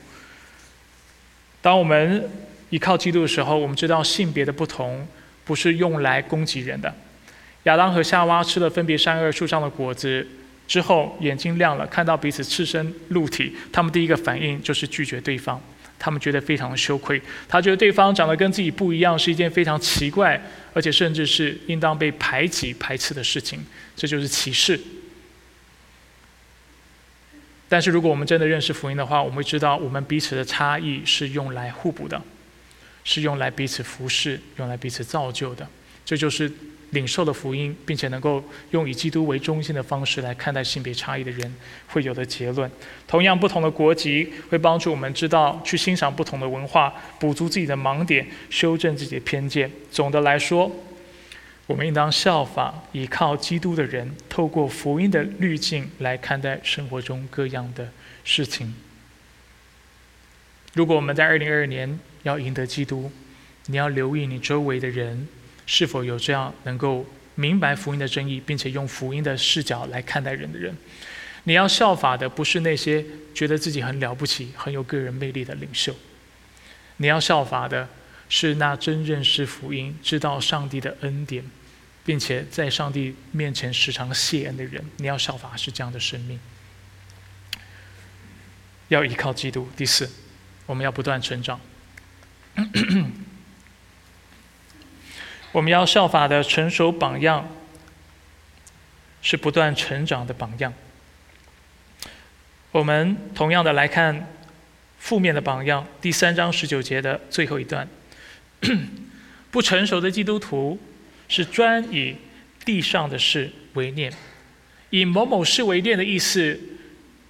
[1.61, 2.29] 当我们
[2.69, 5.07] 依靠基督的时候，我们知道性别的不同。
[5.45, 6.93] 不是用来攻击人的。
[7.63, 10.27] 亚当和夏娃吃了分别善恶树上的果子
[10.67, 15.59] 之后，眼睛亮了，看到彼此赤身露体，他们第一个反应就是拒绝对方。
[15.99, 20.41] 他们觉得非常的羞愧，他觉得对方长得跟自己不一样是一件非常奇怪，
[20.73, 23.63] 而且甚至是应当被排挤、排斥的事情。
[23.95, 24.79] 这就是歧视。
[27.67, 32.19] 但是如果我们真的认识福音的话，我们会知道，我们彼此的差异是用来互补的。
[33.05, 35.67] 是用来彼此服侍、用来彼此造就的，
[36.05, 36.51] 这就是
[36.91, 41.53] 领受了福音，并且能够用以基督为中心的方式来看待性别差异的人
[41.87, 42.69] 会有的结论。
[43.07, 49.71] 同样，不同的国籍会帮助我们知道去欣赏不同的文化，补足自己的盲点，修正自己的偏见。
[49.91, 50.71] 总的来说，
[51.67, 57.91] 我们应当效法依靠基督的人，透过福音的滤镜来看待生活中各样的
[58.23, 58.73] 事情。
[60.73, 63.11] 如果我们在二零二二年，要赢得基督，
[63.67, 65.27] 你要留意你周围的人
[65.71, 67.05] 是否有这样能够
[67.35, 70.75] 明白福音的真意，并且用福音的视角来看待人的人。
[71.43, 73.05] 你要效法的不是那些
[73.35, 75.95] 觉得自己很了不起、很有个人魅力的领袖，
[76.97, 77.87] 你要效法的
[78.29, 81.45] 是那真认识福音、知道上帝的恩典，
[82.03, 84.83] 并且在上帝面前时常谢恩的人。
[84.97, 86.39] 你要效法是这样的生命。
[88.87, 89.69] 要依靠基督。
[89.77, 90.09] 第四，
[90.65, 91.61] 我们要不断成长。
[95.51, 97.49] 我们要效法的成熟榜样，
[99.21, 100.73] 是不断成长的榜样。
[102.71, 104.27] 我们同样的来看
[104.99, 107.87] 负面的榜样，第三章十九节的最后一段：
[109.51, 110.79] 不成熟的基督徒
[111.27, 112.15] 是专以
[112.63, 114.13] 地上的事为念，
[114.91, 116.59] 以某某事为念的意思，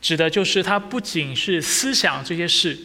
[0.02, 2.78] 指的就是他不仅是思想这些事。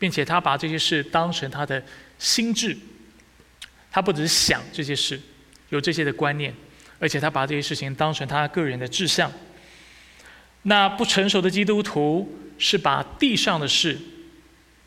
[0.00, 1.82] 并且他把这些事当成他的
[2.20, 2.78] 心智，
[3.98, 5.20] 他不只是想这些事，
[5.70, 6.54] 有这些的观念，
[7.00, 9.28] 而且他把这些事情当成他个人的志向。
[10.62, 13.98] 那不成熟的基督徒是把地上的事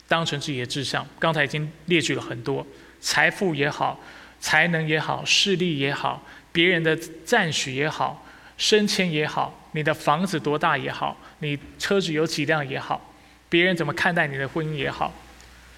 [0.08, 1.06] 当成自己的志向。
[1.18, 2.66] 刚才已经列举了很多，
[3.02, 4.00] 财富也好，
[4.40, 6.96] 才能也好，势力也好，别人的
[7.26, 13.12] 赞许也好，升迁也好，你的房子多大也好，你车子有几辆也好。
[13.50, 15.12] 别人怎么看待你的婚姻也好，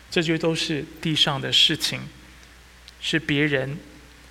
[0.09, 2.01] 这些都是地上的事情，
[3.05, 3.77] 是别人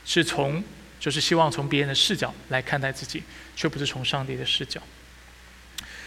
[0.03, 0.63] 是从
[0.99, 3.21] 就是希望从别人的视角来看待自己，
[3.55, 4.82] 却不是从上帝的视角。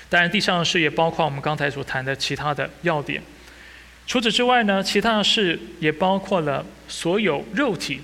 [0.08, 3.22] 当然，地上的事也包括我们刚才所谈的其他的要点。
[4.04, 8.00] 除此之外呢，其他的事也包括了所有肉体，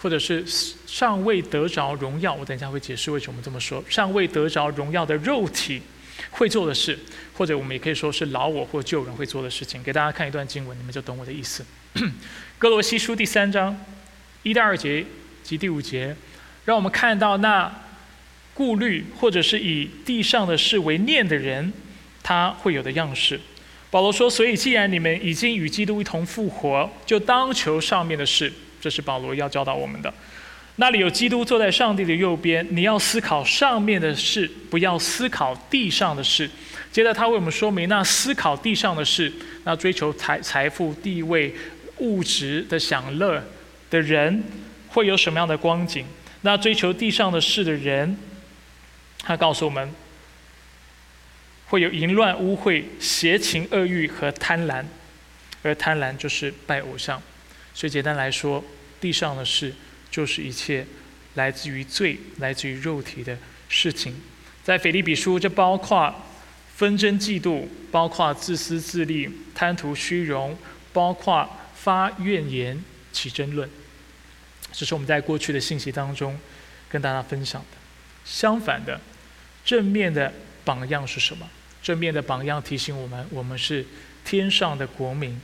[0.00, 0.44] 或者是
[0.86, 2.32] 尚未得着荣耀。
[2.32, 3.82] 我等一下会解释为什么这么说。
[3.88, 5.82] 尚未得着荣耀的肉体
[6.30, 6.96] 会做的事。
[7.34, 9.80] 或者我们也可以说是老我或旧人会做的事情。
[9.82, 11.64] 给大家看一段经文，你们就懂我的意思。
[12.58, 13.76] 哥罗西书第三章
[14.42, 15.04] 一到二节
[15.42, 16.14] 及第五节，
[16.64, 17.72] 让我们看到那
[18.54, 21.72] 顾虑或者是以地上的事为念的人，
[22.22, 23.40] 他会有的样式。
[23.90, 30.12] 保罗说：“所以既然你们已经与基督一同复活，就当求上面的事。”这是保罗要教导我们的。
[30.76, 36.48] 那里有基督坐在上帝的右边，你要思考上面的事，不要思考地上的事。
[36.92, 39.32] 接着，他为我们说明：那思考地上的事，
[39.64, 41.52] 那追求财财富、地位、
[41.98, 43.42] 物质的享乐
[43.90, 44.44] 的人，
[44.88, 46.06] 会有什么样的光景？
[46.42, 48.16] 那追求地上的事的人，
[49.20, 49.90] 他告诉我们，
[51.66, 54.84] 会有淫乱、污秽、邪情、恶欲和贪婪，
[55.62, 57.20] 而贪婪就是拜偶像。
[57.74, 58.64] 所以，简单来说，
[59.00, 59.74] 地上的事
[60.10, 60.86] 就是一切
[61.34, 63.36] 来自于罪、来自于肉体的
[63.68, 64.14] 事情。
[64.62, 66.14] 在腓立比书，这包括。
[66.78, 70.56] 纷争、嫉妒，包括自私自利、贪图虚荣，
[70.92, 71.44] 包括
[71.88, 72.78] 发怨言、
[73.12, 73.66] 起争论，
[74.72, 76.38] 这是我们在过去的信息当中
[76.86, 77.78] 跟大家分享的。
[78.26, 79.00] 相反的，
[79.64, 80.30] 正面的
[80.66, 81.48] 榜样是什么？
[81.82, 83.86] 正面的榜样提醒我们，我们是
[84.22, 85.40] 天上的国民。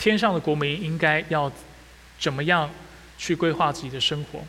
[0.00, 1.52] 天上的国民应该要
[2.18, 2.68] 怎么样
[3.16, 4.44] 去规划自己的生活，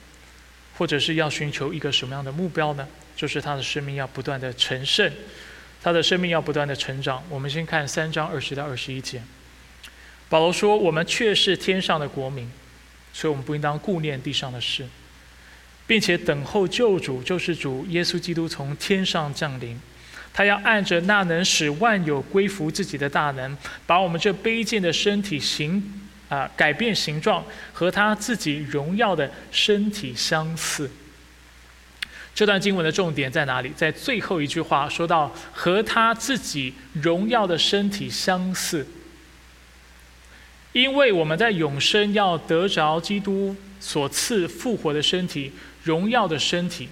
[0.79, 2.87] 或者是要寻求一个什么样的目标呢？
[3.15, 5.13] 就是他的生命要不断的成圣，
[5.83, 7.23] 他的生命要不断的成长。
[7.29, 9.21] 我们先看三章二十到二十一节。
[10.33, 12.49] 保罗说：“我们却是天上的国民，
[13.13, 14.83] 所以我们不应当顾念地上的事，
[15.85, 19.79] 并且等候救主，救世主耶稣基督从天上降临。
[20.33, 23.55] 他要按着那能使万有归服自己的大能，
[23.85, 30.89] 把我们这卑贱的身体形啊改变形状，和他自己荣耀的身体相似。”
[32.33, 33.71] 这段经文的重点在哪里？
[33.75, 38.87] 在最后一句话说到和他自己荣耀的身体相似。
[40.73, 45.51] 因为我们在永生要得着基督所赐复活的身体、
[45.83, 46.89] 荣耀的身体，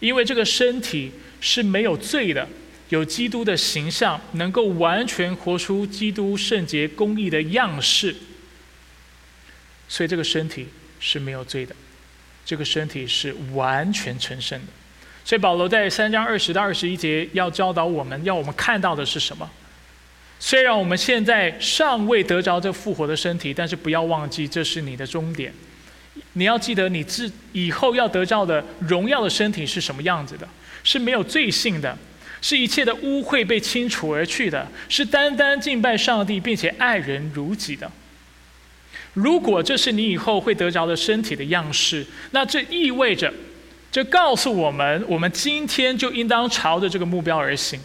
[0.00, 2.46] 因为这个身体是没有罪的，
[2.90, 8.14] 有基督的形象，能够完全活出基督圣洁公义的样式，
[9.88, 10.68] 所以这个身体
[11.00, 11.74] 是没有罪的，
[12.44, 14.66] 这个身体是完全成圣的。
[15.24, 19.50] 所以保罗在三章二十到二十一节要教导我们要我们看到的是什么？
[20.40, 25.52] 虽然我们现在尚未得着这复活的身体，但是不要忘记，这是你的终点。
[26.34, 30.48] 你要记得，你自以后要得到的荣耀的身体是什么样子的？
[30.84, 31.98] 是没有罪性的，
[32.40, 37.90] 是一切的污秽被清除而去的，是单单敬拜上帝并且爱人如己的。
[39.14, 43.32] 如果这是你以后会得着的身体的样式，那这意味着，
[43.90, 47.80] 这告诉我们，我们今天就应当朝着这个目标而行。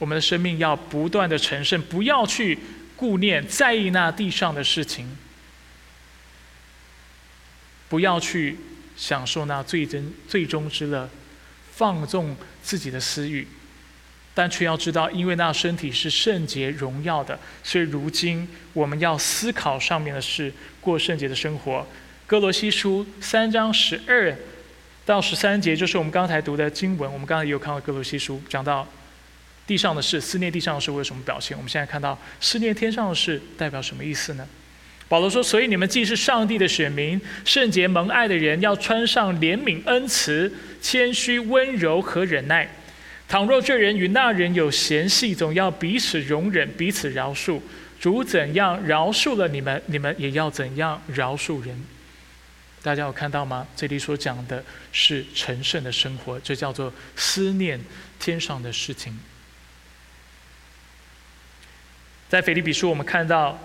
[0.00, 2.58] 我们的生命要不断的成圣，不要去
[2.96, 5.06] 顾念、在意那地上的事情，
[7.86, 8.56] 不要去
[8.96, 11.08] 享受那最真、最终之乐，
[11.72, 13.46] 放纵自己的私欲，
[14.32, 21.86] 但却要知道，因为那身体是圣洁、荣耀的，所以如今我们要思考上面的事，过圣洁的生活。
[22.26, 24.34] 哥罗西书三章十二
[25.04, 27.12] 到十三节，就是我们刚才读的经文。
[27.12, 28.88] 我们刚才也有看到哥罗西书讲到。
[29.70, 31.56] 地上的事，思念地上的事会有什么表现？
[31.56, 34.44] 我们现在看到思念天上的事代表什么意思呢？
[35.06, 40.52] 保罗说：“所以你们既是上帝的选民，圣洁蒙爱的人，要穿上怜悯、恩慈、
[40.82, 42.68] 谦虚、温柔和忍耐。
[43.28, 47.60] 倘若这人与那人有嫌隙，总要彼此容忍，彼此饶恕。
[48.00, 51.80] 主怎样饶恕了你们，你们也要怎样饶恕人。”
[52.82, 53.68] 大家有看到吗？
[53.76, 57.80] 这里所讲的是成圣的生活，这叫做思念
[58.18, 59.16] 天上的事情。
[62.30, 63.58] 在腓立比书，我们看到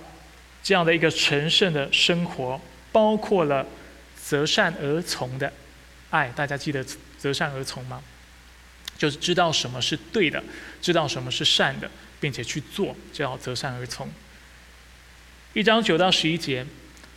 [0.63, 2.59] 这样的一个神圣的生活，
[2.91, 3.63] 包括了
[4.19, 5.53] 择善而从的
[6.09, 6.29] 爱。
[6.35, 6.83] 大家记得
[7.15, 8.01] 择善而从吗？
[8.97, 10.43] 就是知道什么是对的，
[10.81, 11.87] 知道什么是善的，
[12.19, 14.09] 并且去做，叫择善而从。
[15.53, 16.65] 一章九到十一节，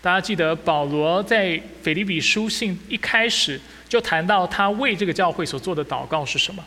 [0.03, 6.63] 大家记得保罗在腓立比书信一开始就谈到他为这个教会所做的祷告是什么？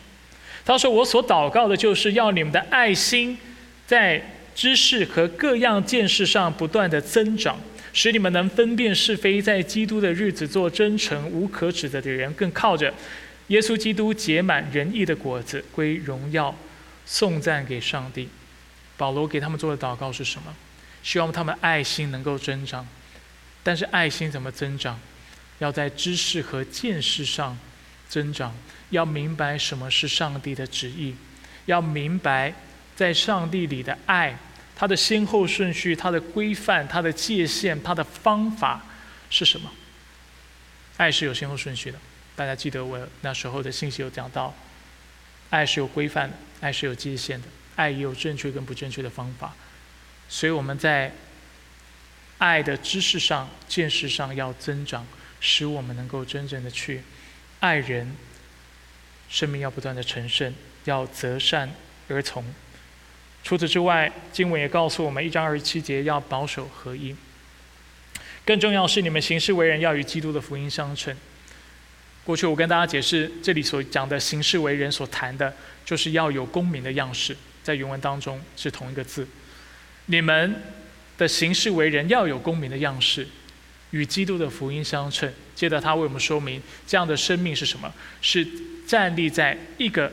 [0.64, 3.38] 他说：“我所祷告的就是要你们的爱心
[3.86, 4.20] 在。”
[4.54, 7.58] 知识和各样见识上不断的增长，
[7.92, 12.92] 使你们能分辨是非，在基督的日子做真诚无可指责的人，更靠着
[13.48, 16.54] 耶稣基督结满仁义的果子，归荣耀
[17.06, 18.28] 颂赞给上帝。
[18.96, 20.54] 保罗给他们做的祷告是什么？
[21.02, 22.86] 希望他们爱心能够增长，
[23.62, 25.00] 但是爱心怎么增长？
[25.58, 27.58] 要在知识和见识上
[28.08, 28.54] 增长，
[28.90, 31.14] 要明白什么是上帝的旨意，
[31.66, 32.54] 要明白。
[32.94, 34.36] 在上帝里的爱，
[34.76, 38.82] 它的先后顺序、它的规范、它的界限、它的方法
[39.30, 39.70] 是什么？
[40.98, 41.98] 爱是有先后顺序的。
[42.36, 44.54] 大家记得我那时候的信息有讲到，
[45.50, 49.54] 爱是有规范的，爱是有界限的，爱也有正确跟不正确的方法。
[50.28, 51.12] 所以我们在
[52.38, 55.06] 爱的知识上、见识上要增长，
[55.40, 57.02] 使我们能够真正的去
[57.60, 58.16] 爱人，
[59.28, 61.72] 生命要不断的成圣，要择善
[62.08, 62.44] 而从。
[63.44, 67.14] 除此之外，经文也告诉我们，一章二十七节要保守合一。
[68.44, 71.16] 更重要是，你们行事为人要与基督的福音相称。
[72.24, 75.52] 过去我跟大家解释，这里所讲的行事为人所谈的，
[75.84, 79.26] 就是要有公民的样式，在原文当中是同一个字。
[80.06, 80.62] 你们
[81.18, 83.26] 的行事为人要有公民的样式，
[83.90, 85.32] 与基督的福音相称。
[85.56, 87.92] 接着他为我们说明，这样的生命是什么？
[88.20, 88.46] 是
[88.86, 90.12] 站立在一个。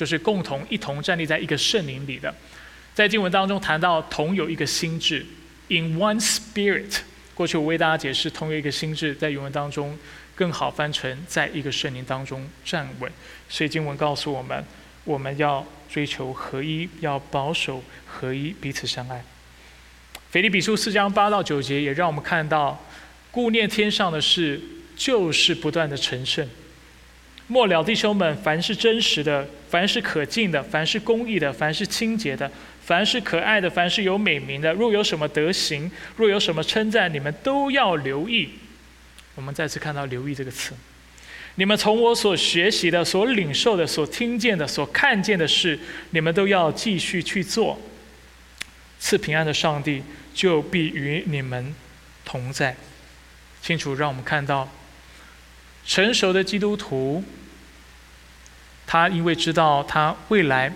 [0.00, 2.34] 就是共同一同站立在一个圣灵里的，
[2.94, 5.26] 在经文当中谈到同有一个心智
[5.68, 7.00] ，in one spirit。
[7.34, 9.98] 过去我为大家解释同有一个心智，在原文当中
[10.34, 13.12] 更好翻成在一个圣灵当中站稳。
[13.50, 14.64] 所以经文告诉我们，
[15.04, 19.22] 我们要追求合一，要保守合一，彼此相爱。
[20.30, 22.82] 腓立比书四章八到九节也让我们看到，
[23.30, 24.58] 顾念天上的事，
[24.96, 26.48] 就是不断的成圣。
[27.50, 32.48] 末了，弟兄们，凡是真实的，凡是可敬的，凡是公义的，凡是清洁的，
[32.80, 38.50] 凡是可爱的，凡是有美名的，若有什么德行，若有什么称赞，你们都要留意。
[39.34, 40.74] 我们再次看到“留意”这个词。
[41.56, 45.76] 你们从我所学习的、所领受的、所听见的、所看见的事，
[46.10, 47.76] 你们都要继续去做。
[49.00, 51.74] 赐平安的上帝就必与你们
[52.24, 52.76] 同在。
[53.60, 54.70] 清楚让我们看到，
[55.84, 57.24] 成熟的基督徒。
[58.92, 60.72] 他因为知道他未来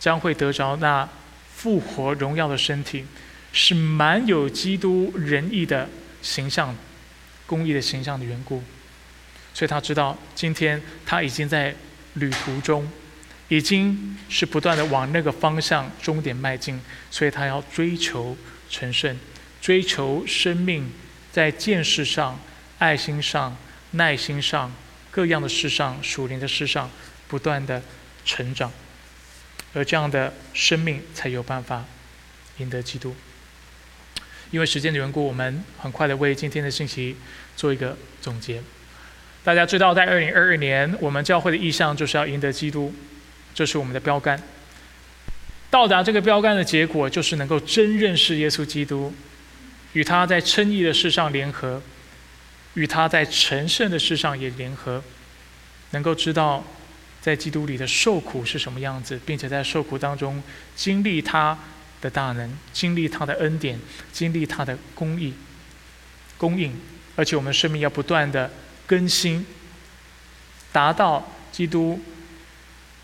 [0.00, 1.06] 将会得着那
[1.54, 3.04] 复活荣耀的身体，
[3.52, 5.86] 是蛮有基督仁义的
[6.22, 6.74] 形象、
[7.46, 8.62] 公义的形象的缘故，
[9.52, 11.74] 所以他知道今天他已经在
[12.14, 12.90] 旅途中，
[13.48, 16.80] 已经是不断的往那个方向终点迈进，
[17.10, 18.34] 所以他要追求
[18.70, 19.14] 成圣，
[19.60, 20.90] 追求生命
[21.30, 22.40] 在见识上、
[22.78, 23.54] 爱心上、
[23.90, 24.72] 耐心上、
[25.10, 26.88] 各样的事上、属灵的事上。
[27.32, 27.80] 不断的
[28.26, 28.70] 成长，
[29.72, 31.82] 而这样的生命才有办法
[32.58, 33.16] 赢得基督。
[34.50, 37.16] 因为时间的缘故，我们很快的为今天的信息
[37.56, 38.62] 做一个总结。
[39.42, 42.94] 大家知道，在二零二二年，我们教会的意向就是要赢得基督，
[43.54, 44.38] 这是我们的标杆。
[45.70, 49.14] 到达这个标杆的结果，就是能够真认识耶稣基督，
[49.94, 51.80] 与他在称义的事上联合，
[52.74, 55.02] 与他在成圣的事上也联合，
[55.92, 56.62] 能够知道。
[57.22, 60.42] 在基督里的受苦是什么样子，并且在受苦当中
[60.74, 61.56] 经历他
[62.00, 63.78] 的大能，经历他的恩典，
[64.12, 65.32] 经历他的公义、
[66.36, 66.76] 供应，
[67.14, 68.50] 而且我们生命要不断的
[68.88, 69.46] 更新，
[70.72, 72.00] 达到基督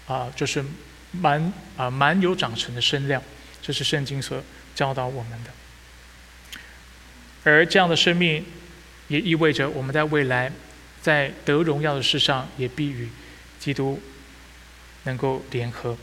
[0.09, 0.65] 啊，就是
[1.13, 3.23] 蛮啊蛮有长成的身量，
[3.63, 4.43] 这是圣经所
[4.75, 5.51] 教导我们的。
[7.45, 8.45] 而这样的生命，
[9.07, 10.51] 也意味着我们在未来
[11.01, 13.09] 在得荣耀的事上，也必与。
[13.59, 14.01] 基督
[15.05, 15.97] 能够联合。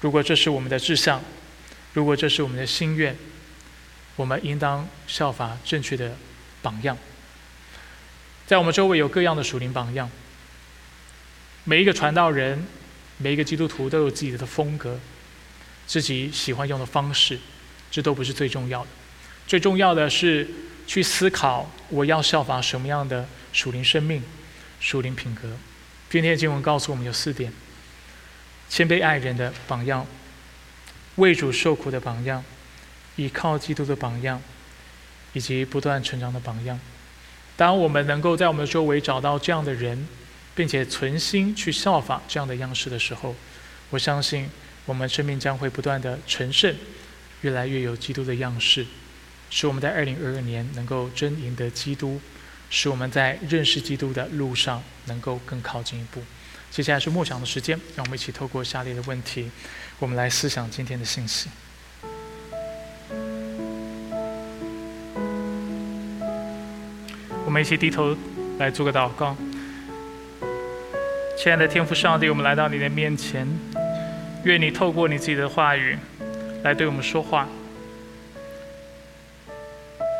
[0.00, 1.22] 如果这是我们的志向，
[1.92, 3.16] 如果这是我们的心愿，
[4.16, 6.16] 我们应当效法正确的
[6.62, 6.96] 榜样。
[8.46, 10.10] 在我们周围有各样的属灵榜样，
[11.64, 12.66] 每一个传道人，
[13.18, 14.98] 每一个基督徒都有自己的风格，
[15.86, 17.38] 自己喜欢用的方式，
[17.90, 18.88] 这都不是最重要的。
[19.46, 20.48] 最重要的是
[20.86, 24.22] 去思考我要效法什么样的属灵生命、
[24.80, 25.56] 属灵品格。
[26.10, 27.52] 今天的经文告诉我们有四点：
[28.70, 30.06] 谦卑爱人的榜样，
[31.16, 32.42] 为主受苦的榜样，
[33.16, 34.40] 依靠基督的榜样，
[35.34, 36.80] 以及不断成长的榜样。
[37.56, 40.08] 当我们能够在我们的周围找到这样的人，
[40.54, 43.36] 并且存心去效法这样的样式的时候，
[43.90, 44.48] 我相信
[44.86, 46.74] 我们生命将会不断的成圣，
[47.42, 48.86] 越来越有基督的样式，
[49.50, 52.18] 使我们在二零二二年能够真赢得基督。
[52.70, 56.22] 使我们在认识基督的路上能够更靠近一步。
[56.70, 59.50] 接下来是默想的时间，让我们一起透过下列的问题，
[59.98, 61.48] 我们来思想今天的信息。
[67.46, 68.14] 我们一起低头
[68.58, 69.34] 来做个祷告。
[71.38, 73.48] 亲爱的天父上帝，我们来到你的面前，
[74.44, 75.96] 愿你透过你自己的话语
[76.62, 77.48] 来对我们说话。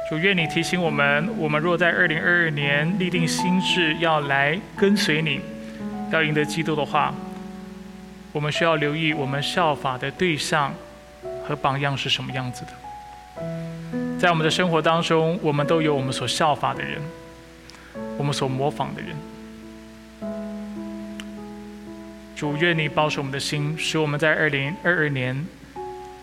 [0.08, 5.38] 主愿你提醒我们：我们若在二零二二年立定心志要来跟随你，
[6.10, 7.14] 要赢得基督的话，
[8.32, 10.72] 我们需要留意我们效法的对象
[11.46, 12.72] 和榜样是什么样子的。
[14.18, 17.02] 在我们的生活当中，我们都有我们所效法的人，
[18.16, 19.14] 我们所模仿的人。
[22.34, 25.44] 主愿你保守我们的心，使我们在二零二二年，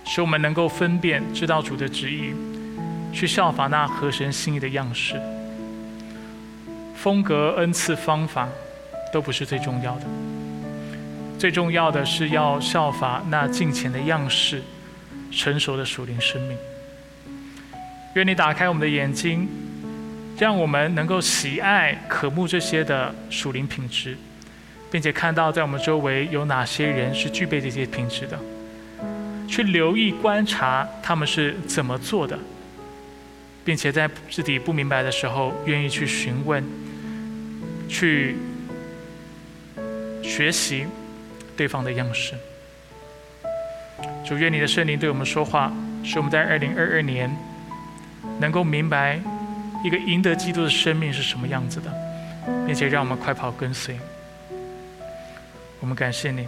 [0.05, 2.33] 使我们能够分辨，知道主的旨意。
[3.15, 5.15] 去效法那合神心意的样式，
[6.93, 8.49] 风格、恩赐、方法
[9.13, 10.01] 都不是最重要的，
[11.39, 14.61] 最重要的是要效法那敬虔的样式，
[15.31, 16.57] 成熟的属灵生命。
[18.15, 19.47] 愿你打开我们的眼睛，
[20.37, 24.17] 让我们能够喜爱、渴慕这些的属灵品质，
[24.91, 28.37] 并且看到在我们周围有哪些人是具备这些品质的，
[29.47, 32.37] 去留意观察他们是怎么做的。
[33.65, 36.63] 并且在自己不明白的时候，愿意去询问、
[37.89, 38.37] 去
[40.23, 40.85] 学习
[41.57, 42.35] 对方的样式。
[44.23, 47.35] 主愿你的圣灵对我们说话，使我们在二零二二年
[48.39, 49.19] 能够明白
[49.83, 51.91] 一个赢得基督的生命是什么样子的，
[52.65, 53.97] 并且让我们快跑跟随。
[55.79, 56.47] 我们感谢你，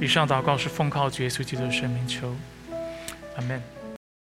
[0.00, 2.34] 以上祷告是奉靠主耶稣基督的圣名求，
[3.36, 3.77] 阿门。